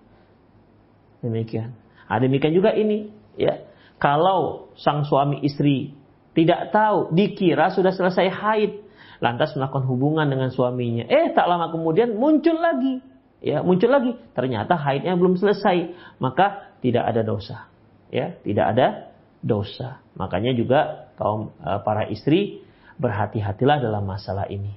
[1.22, 1.74] Demikian.
[2.06, 3.66] Nah, demikian juga ini, ya.
[4.02, 5.94] Kalau sang suami istri
[6.34, 8.81] tidak tahu, dikira sudah selesai haid,
[9.22, 11.06] lantas melakukan hubungan dengan suaminya.
[11.06, 12.98] Eh, tak lama kemudian muncul lagi.
[13.38, 14.18] Ya, muncul lagi.
[14.34, 17.70] Ternyata haidnya belum selesai, maka tidak ada dosa.
[18.10, 20.02] Ya, tidak ada dosa.
[20.18, 22.66] Makanya juga kaum e, para istri
[22.98, 24.74] berhati-hatilah dalam masalah ini.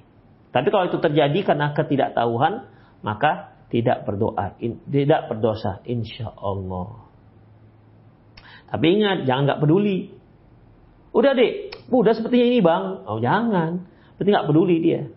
[0.54, 2.70] Tapi kalau itu terjadi karena ketidaktahuan,
[3.02, 7.06] maka tidak berdoa, in, tidak berdosa, insya Allah.
[8.66, 10.10] Tapi ingat, jangan nggak peduli.
[11.14, 12.84] Udah deh, udah sepertinya ini bang.
[13.06, 13.95] Oh jangan.
[14.16, 15.12] Berarti nggak peduli dia.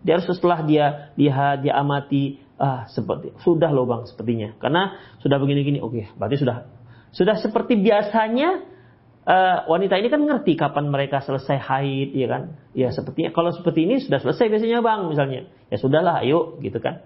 [0.00, 4.56] Dia harus setelah dia lihat, dia amati, ah seperti sudah loh bang sepertinya.
[4.58, 6.66] Karena sudah begini-gini, oke, berarti sudah
[7.10, 8.64] sudah seperti biasanya
[9.26, 12.42] uh, wanita ini kan ngerti kapan mereka selesai haid, ya kan?
[12.72, 15.40] Ya sepertinya kalau seperti ini sudah selesai biasanya bang, misalnya.
[15.68, 17.04] Ya sudahlah, ayo, gitu kan?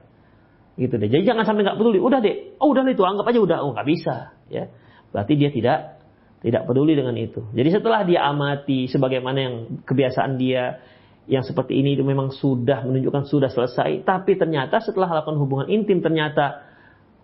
[0.75, 1.07] Gitu deh.
[1.07, 1.99] Jadi jangan sampai nggak peduli.
[1.99, 4.71] Udah deh, oh udah itu anggap aja udah, oh nggak bisa, ya.
[5.15, 6.03] Berarti dia tidak
[6.45, 7.41] tidak peduli dengan itu.
[7.57, 9.55] Jadi setelah dia amati sebagaimana yang
[9.89, 10.85] kebiasaan dia,
[11.25, 16.05] yang seperti ini itu memang sudah menunjukkan sudah selesai, tapi ternyata setelah melakukan hubungan intim
[16.05, 16.65] ternyata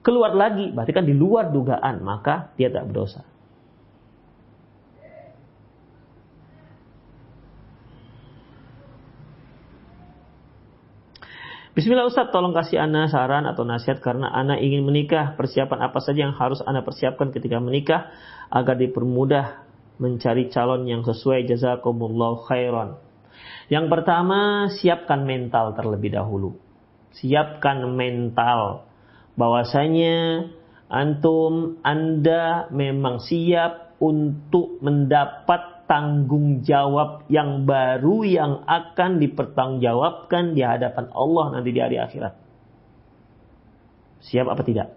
[0.01, 3.21] keluar lagi, berarti kan di luar dugaan, maka dia tak berdosa.
[11.71, 15.39] Bismillah Ustaz, tolong kasih Ana saran atau nasihat karena Ana ingin menikah.
[15.39, 18.11] Persiapan apa saja yang harus Ana persiapkan ketika menikah
[18.51, 19.65] agar dipermudah
[20.03, 22.99] mencari calon yang sesuai jazakumullah khairan.
[23.71, 26.59] Yang pertama, siapkan mental terlebih dahulu.
[27.15, 28.87] Siapkan mental
[29.39, 30.47] bahwasanya
[30.91, 41.11] antum Anda memang siap untuk mendapat tanggung jawab yang baru yang akan dipertanggungjawabkan di hadapan
[41.11, 42.35] Allah nanti di hari akhirat.
[44.23, 44.95] Siap apa tidak?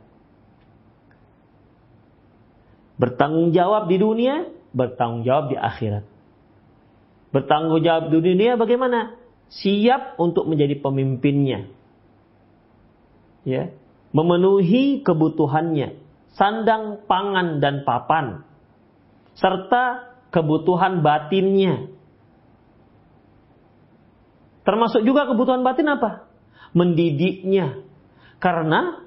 [3.01, 6.12] Bertanggung jawab di dunia, bertanggung jawab di akhirat.
[7.33, 9.17] Bertanggung jawab di dunia bagaimana?
[9.49, 11.65] Siap untuk menjadi pemimpinnya.
[13.43, 13.73] Ya,
[14.13, 15.99] memenuhi kebutuhannya,
[16.37, 18.45] sandang, pangan dan papan
[19.33, 21.89] serta kebutuhan batinnya.
[24.63, 26.29] Termasuk juga kebutuhan batin apa?
[26.71, 27.83] Mendidiknya.
[28.39, 29.03] Karena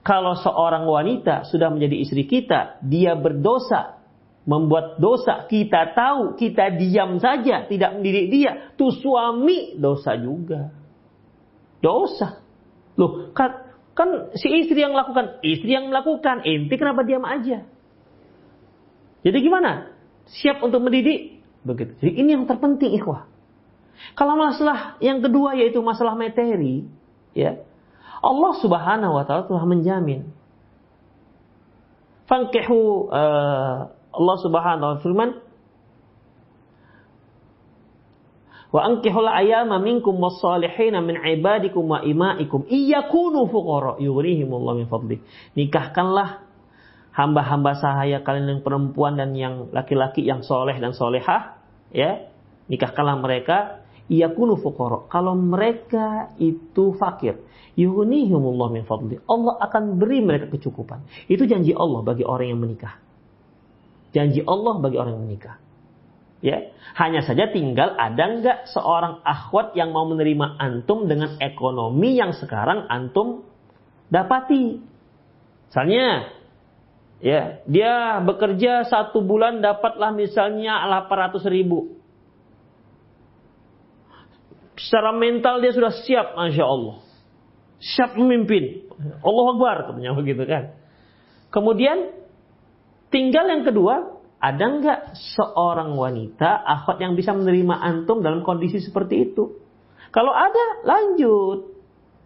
[0.00, 3.95] kalau seorang wanita sudah menjadi istri kita, dia berdosa,
[4.46, 10.70] membuat dosa, kita tahu, kita diam saja, tidak mendidik dia, tuh suami dosa juga.
[11.82, 12.40] Dosa.
[12.94, 17.66] Loh, kan, kan si istri yang melakukan, istri yang melakukan, ente kenapa diam aja?
[19.26, 19.90] Jadi gimana?
[20.30, 21.42] Siap untuk mendidik?
[21.66, 21.98] Begitu.
[21.98, 23.26] Jadi ini yang terpenting ikhwah.
[24.14, 26.86] Kalau masalah yang kedua yaitu masalah materi,
[27.34, 27.58] ya
[28.22, 30.30] Allah Subhanahu wa taala telah menjamin.
[32.30, 35.30] Fankihu uh, Allah Subhanahu wa firman
[38.76, 45.16] Wa ankihul ayama minkum was-salihin min ibadikum wa imaikum iyakunu fuqara yughnihimullahu min fadli.
[45.56, 46.44] Nikahkanlah
[47.16, 51.56] hamba-hamba sahaya kalian yang perempuan dan yang laki-laki yang soleh dan solehah
[51.88, 52.28] ya
[52.68, 53.80] nikahkanlah mereka
[54.12, 57.40] iyakunu fuqara kalau mereka itu fakir
[57.80, 59.16] yughnihimullah min fadli.
[59.24, 61.06] Allah akan beri mereka kecukupan.
[61.32, 63.05] Itu janji Allah bagi orang yang menikah.
[64.16, 65.56] Janji Allah bagi orang yang menikah.
[66.40, 72.32] Ya, hanya saja tinggal ada nggak seorang akhwat yang mau menerima antum dengan ekonomi yang
[72.32, 73.44] sekarang antum
[74.08, 74.80] dapati.
[75.68, 76.32] Misalnya,
[77.20, 82.00] ya dia bekerja satu bulan dapatlah misalnya 800 ribu.
[84.76, 87.06] Secara mental dia sudah siap, masya Allah
[87.80, 88.88] siap memimpin.
[89.20, 90.72] Allah Akbar katanya begitu kan.
[91.52, 92.12] Kemudian
[93.10, 95.00] tinggal yang kedua, ada nggak
[95.36, 99.58] seorang wanita akhwat yang bisa menerima antum dalam kondisi seperti itu?
[100.12, 101.76] Kalau ada, lanjut.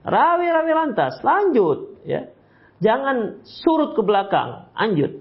[0.05, 2.01] Rawi-rawi lantas, lanjut.
[2.05, 2.33] Ya.
[2.81, 5.20] Jangan surut ke belakang, lanjut.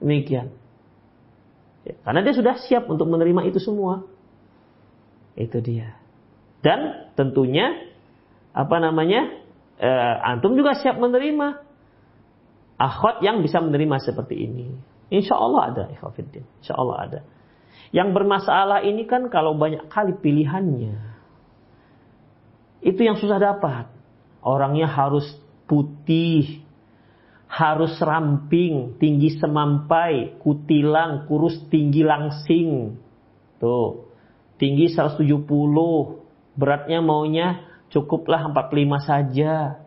[0.00, 0.56] Demikian.
[1.84, 4.04] Ya, karena dia sudah siap untuk menerima itu semua.
[5.36, 5.96] Itu dia.
[6.60, 7.88] Dan tentunya
[8.52, 9.40] apa namanya
[9.80, 11.69] eh, antum juga siap menerima
[12.80, 14.72] akhwat yang bisa menerima seperti ini.
[15.12, 16.48] Insya Allah ada, ikhwafiddin.
[16.64, 17.20] Insya Allah ada.
[17.92, 20.96] Yang bermasalah ini kan kalau banyak kali pilihannya.
[22.80, 23.92] Itu yang susah dapat.
[24.40, 25.28] Orangnya harus
[25.68, 26.64] putih,
[27.50, 32.96] harus ramping, tinggi semampai, kutilang, kurus tinggi langsing.
[33.60, 34.08] Tuh,
[34.56, 35.44] tinggi 170,
[36.56, 39.82] beratnya maunya cukuplah 45 saja.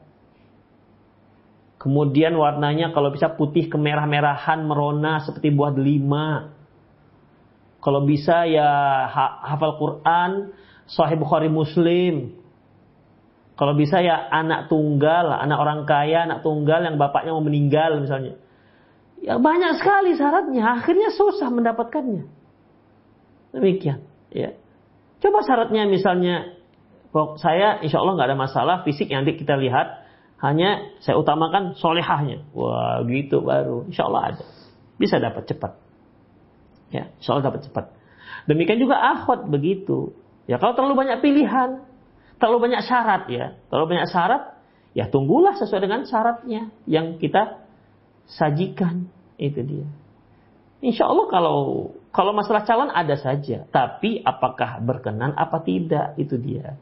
[1.83, 6.55] Kemudian warnanya kalau bisa putih kemerah-merahan merona seperti buah delima.
[7.83, 9.03] Kalau bisa ya
[9.43, 10.55] hafal Quran,
[10.87, 12.39] Sahih Bukhari Muslim.
[13.59, 18.39] Kalau bisa ya anak tunggal, anak orang kaya, anak tunggal yang bapaknya mau meninggal misalnya.
[19.19, 22.23] Ya banyak sekali syaratnya, akhirnya susah mendapatkannya.
[23.59, 24.55] Demikian, ya.
[25.19, 26.55] Coba syaratnya misalnya
[27.39, 30.02] saya insya Allah nggak ada masalah fisik yang nanti kita lihat.
[30.43, 32.43] Hanya saya utamakan solehahnya.
[32.51, 33.87] Wah gitu baru.
[33.87, 34.45] Insya Allah ada.
[34.99, 35.79] Bisa dapat cepat.
[36.91, 37.95] Ya, insya Allah dapat cepat.
[38.43, 40.11] Demikian juga akhwat begitu.
[40.43, 41.87] Ya kalau terlalu banyak pilihan,
[42.43, 44.59] terlalu banyak syarat ya, terlalu banyak syarat,
[44.91, 47.63] ya tunggulah sesuai dengan syaratnya yang kita
[48.27, 49.07] sajikan.
[49.39, 49.87] Itu dia.
[50.83, 51.57] Insya Allah kalau
[52.11, 56.75] kalau masalah calon ada saja, tapi apakah berkenan apa tidak itu dia.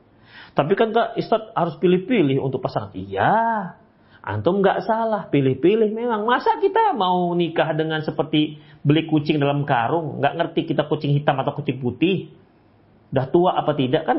[0.52, 2.92] Tapi kan Kak Ustaz harus pilih-pilih untuk pasangan.
[2.92, 3.76] Iya,
[4.20, 6.28] antum nggak salah, pilih-pilih memang.
[6.28, 11.40] Masa kita mau nikah dengan seperti beli kucing dalam karung, nggak ngerti kita kucing hitam
[11.40, 12.36] atau kucing putih,
[13.16, 14.18] udah tua apa tidak kan?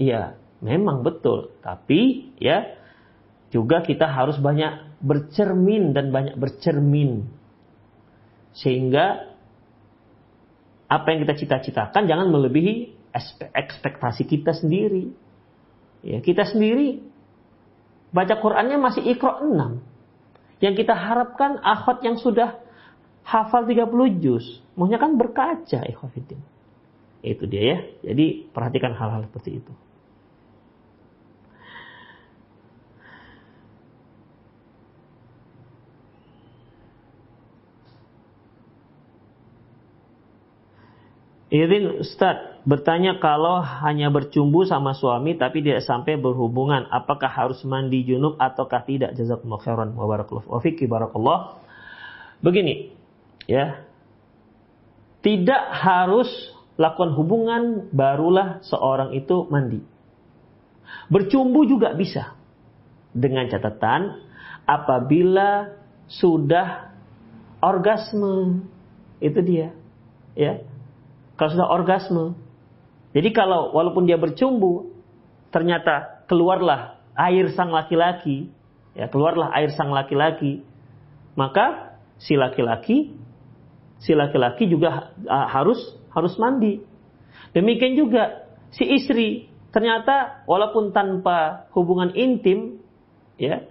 [0.00, 1.52] Iya, memang betul.
[1.60, 2.80] Tapi ya
[3.52, 7.28] juga kita harus banyak bercermin dan banyak bercermin
[8.54, 9.34] sehingga
[10.86, 12.94] apa yang kita cita-citakan jangan melebihi
[13.50, 15.10] ekspektasi kita sendiri.
[16.04, 17.00] Ya, kita sendiri
[18.12, 19.80] baca Qur'annya masih ikro 6.
[20.60, 22.60] Yang kita harapkan akhwat yang sudah
[23.24, 24.44] hafal 30 juz.
[24.76, 26.44] Maunya kan berkaca ikhwafidin.
[27.24, 27.78] Itu dia ya.
[28.12, 29.72] Jadi perhatikan hal-hal seperti itu.
[41.54, 48.00] Izin Ustaz bertanya kalau hanya bercumbu sama suami tapi tidak sampai berhubungan apakah harus mandi
[48.08, 49.12] junub ataukah tidak?
[49.12, 50.48] Jazakumullah khairan wa barakallahu
[50.88, 51.60] barakallah.
[52.40, 52.92] Begini
[53.44, 53.84] ya.
[55.24, 56.28] Tidak harus
[56.76, 59.80] lakukan hubungan barulah seorang itu mandi.
[61.08, 62.36] Bercumbu juga bisa.
[63.14, 64.20] Dengan catatan
[64.66, 65.70] apabila
[66.10, 66.92] sudah
[67.62, 68.64] orgasme
[69.20, 69.72] itu dia
[70.36, 70.64] ya.
[71.36, 72.43] Kalau sudah orgasme.
[73.14, 74.90] Jadi kalau walaupun dia bercumbu,
[75.54, 78.50] ternyata keluarlah air sang laki-laki,
[78.98, 80.66] ya keluarlah air sang laki-laki,
[81.38, 83.14] maka si laki-laki
[84.02, 85.78] si laki-laki juga uh, harus
[86.12, 86.82] harus mandi.
[87.54, 92.82] Demikian juga si istri ternyata walaupun tanpa hubungan intim
[93.38, 93.66] ya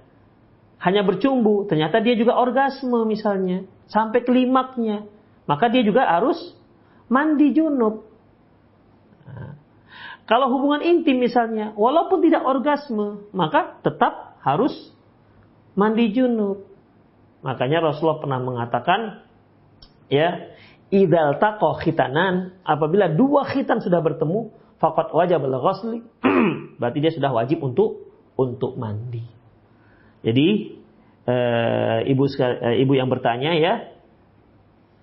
[0.83, 5.07] hanya bercumbu, ternyata dia juga orgasme misalnya sampai klimaknya,
[5.47, 6.35] maka dia juga harus
[7.07, 8.03] mandi junub.
[10.23, 14.71] Kalau hubungan intim misalnya, walaupun tidak orgasme, maka tetap harus
[15.75, 16.63] mandi junub.
[17.43, 19.27] Makanya Rasulullah pernah mengatakan,
[20.07, 20.55] ya,
[20.87, 25.99] idal tako khitanan, apabila dua khitan sudah bertemu, fakat wajib ghusli,
[26.79, 28.07] berarti dia sudah wajib untuk
[28.39, 29.27] untuk mandi.
[30.23, 30.47] Jadi
[31.27, 31.35] e,
[32.07, 33.91] ibu e, ibu yang bertanya ya,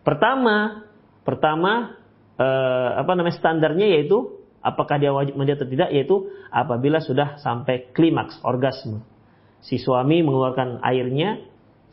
[0.00, 0.88] pertama
[1.20, 2.00] pertama
[2.40, 7.90] eh, apa namanya standarnya yaitu apakah dia wajib mandi atau tidak yaitu apabila sudah sampai
[7.96, 9.04] klimaks orgasme.
[9.60, 11.44] Si suami mengeluarkan airnya,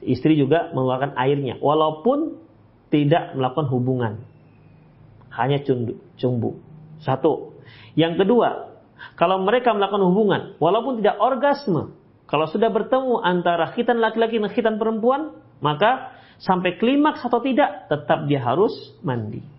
[0.03, 2.39] istri juga mengeluarkan airnya walaupun
[2.87, 4.13] tidak melakukan hubungan.
[5.35, 5.61] Hanya
[6.17, 6.59] cumbu.
[7.03, 7.59] Satu.
[7.93, 8.73] Yang kedua,
[9.19, 11.93] kalau mereka melakukan hubungan walaupun tidak orgasme,
[12.27, 18.27] kalau sudah bertemu antara khitan laki-laki dan khitan perempuan, maka sampai klimaks atau tidak tetap
[18.27, 19.56] dia harus mandi.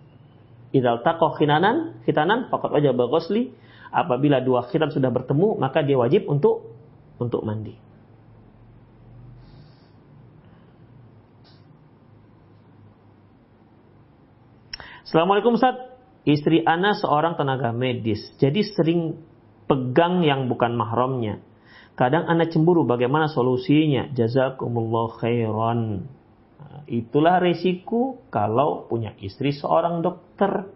[0.69, 3.53] Idal takoh khinanan, khitanan, fakat wajah bagosli.
[3.89, 6.77] Apabila dua khitan sudah bertemu, maka dia wajib untuk
[7.17, 7.73] untuk mandi.
[15.09, 15.89] Assalamualaikum Ustaz.
[16.29, 18.21] Istri Ana seorang tenaga medis.
[18.37, 19.17] Jadi sering
[19.65, 21.41] pegang yang bukan mahramnya.
[21.97, 24.13] Kadang Ana cemburu bagaimana solusinya.
[24.13, 26.05] Jazakumullah khairan.
[26.89, 30.67] Itulah resiko kalau punya istri seorang dokter.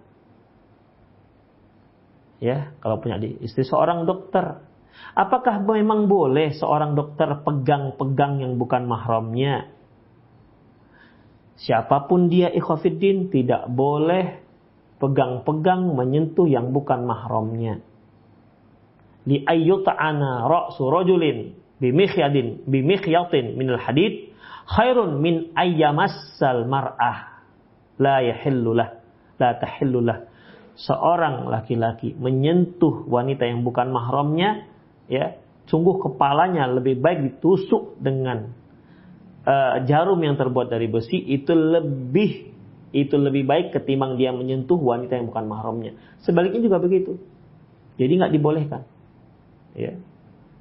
[2.37, 4.61] Ya, kalau punya istri seorang dokter.
[5.17, 9.73] Apakah memang boleh seorang dokter pegang-pegang yang bukan mahramnya?
[11.57, 14.41] Siapa pun dia ikhwafiddin tidak boleh
[14.97, 17.81] pegang-pegang menyentuh yang bukan mahramnya.
[19.23, 24.32] Li ayyuta'ana ra'su rajulin bimikhyadin bimikhyatin minal hadid
[24.67, 27.45] khairun min ayyamassal mar'ah.
[28.01, 28.89] La yahillulah
[29.37, 30.17] la tahillulah
[30.73, 34.65] seorang laki-laki menyentuh wanita yang bukan mahramnya
[35.05, 35.37] ya
[35.69, 38.51] sungguh kepalanya lebih baik ditusuk dengan
[39.45, 42.53] uh, jarum yang terbuat dari besi itu lebih
[42.93, 45.97] itu lebih baik ketimbang dia menyentuh wanita yang bukan mahramnya.
[46.21, 47.17] Sebaliknya juga begitu.
[47.97, 48.85] Jadi nggak dibolehkan.
[49.73, 49.97] Ya.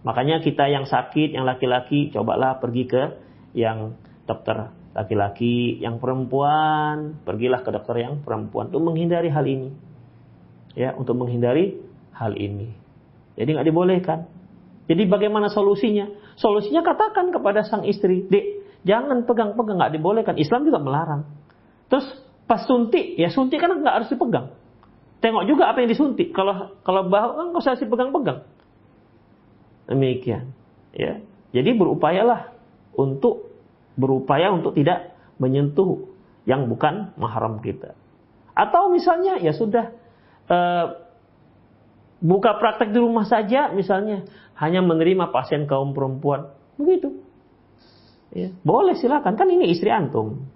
[0.01, 3.03] Makanya kita yang sakit yang laki-laki cobalah pergi ke
[3.53, 9.73] yang dokter laki-laki, yang perempuan, pergilah ke dokter yang perempuan untuk menghindari hal ini.
[10.73, 11.81] Ya, untuk menghindari
[12.17, 12.73] hal ini.
[13.37, 14.29] Jadi nggak dibolehkan.
[14.89, 16.09] Jadi bagaimana solusinya?
[16.37, 18.45] Solusinya katakan kepada sang istri, dek,
[18.85, 20.35] jangan pegang-pegang, nggak dibolehkan.
[20.37, 21.29] Islam juga melarang.
[21.89, 22.05] Terus
[22.45, 24.53] pas suntik, ya suntik kan nggak harus dipegang.
[25.23, 26.35] Tengok juga apa yang disuntik.
[26.35, 28.45] Kalau kalau bahu kan nggak usah dipegang-pegang.
[29.89, 30.53] Demikian.
[30.93, 31.21] Ya.
[31.53, 32.52] Jadi berupayalah
[32.97, 33.53] untuk
[33.97, 36.09] berupaya untuk tidak menyentuh
[36.49, 37.95] yang bukan mahram kita.
[38.53, 39.95] Atau misalnya ya sudah
[40.49, 40.59] e,
[42.21, 44.29] buka praktek di rumah saja misalnya
[44.61, 47.23] hanya menerima pasien kaum perempuan begitu.
[48.33, 50.49] Ya, boleh silakan kan ini istri antum.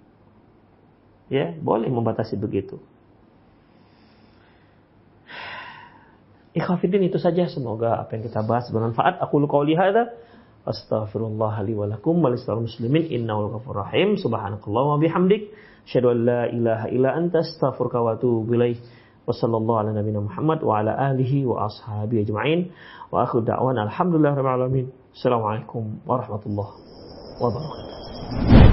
[1.29, 2.81] Ya, boleh membatasi begitu.
[6.57, 9.21] Ikhafidin itu saja semoga apa yang kita bahas bermanfaat.
[9.21, 10.09] Aku lu qauli hadza
[10.67, 11.71] Astaghfirullah li
[12.67, 14.19] muslimin innahu rahim.
[14.19, 15.47] Subhanakallah wa bihamdik.
[15.87, 18.51] An la ilaha illa anta astaghfiruka wa atubu.
[19.23, 20.91] Wa sallallahu ala Muhammad wa ala
[21.47, 21.71] wa
[22.19, 22.67] ajma'in.
[23.11, 23.23] Wa
[23.87, 24.85] alhamdulillah rabbil alamin.
[25.15, 26.75] Assalamualaikum warahmatullahi
[27.39, 28.66] wabarakatuh.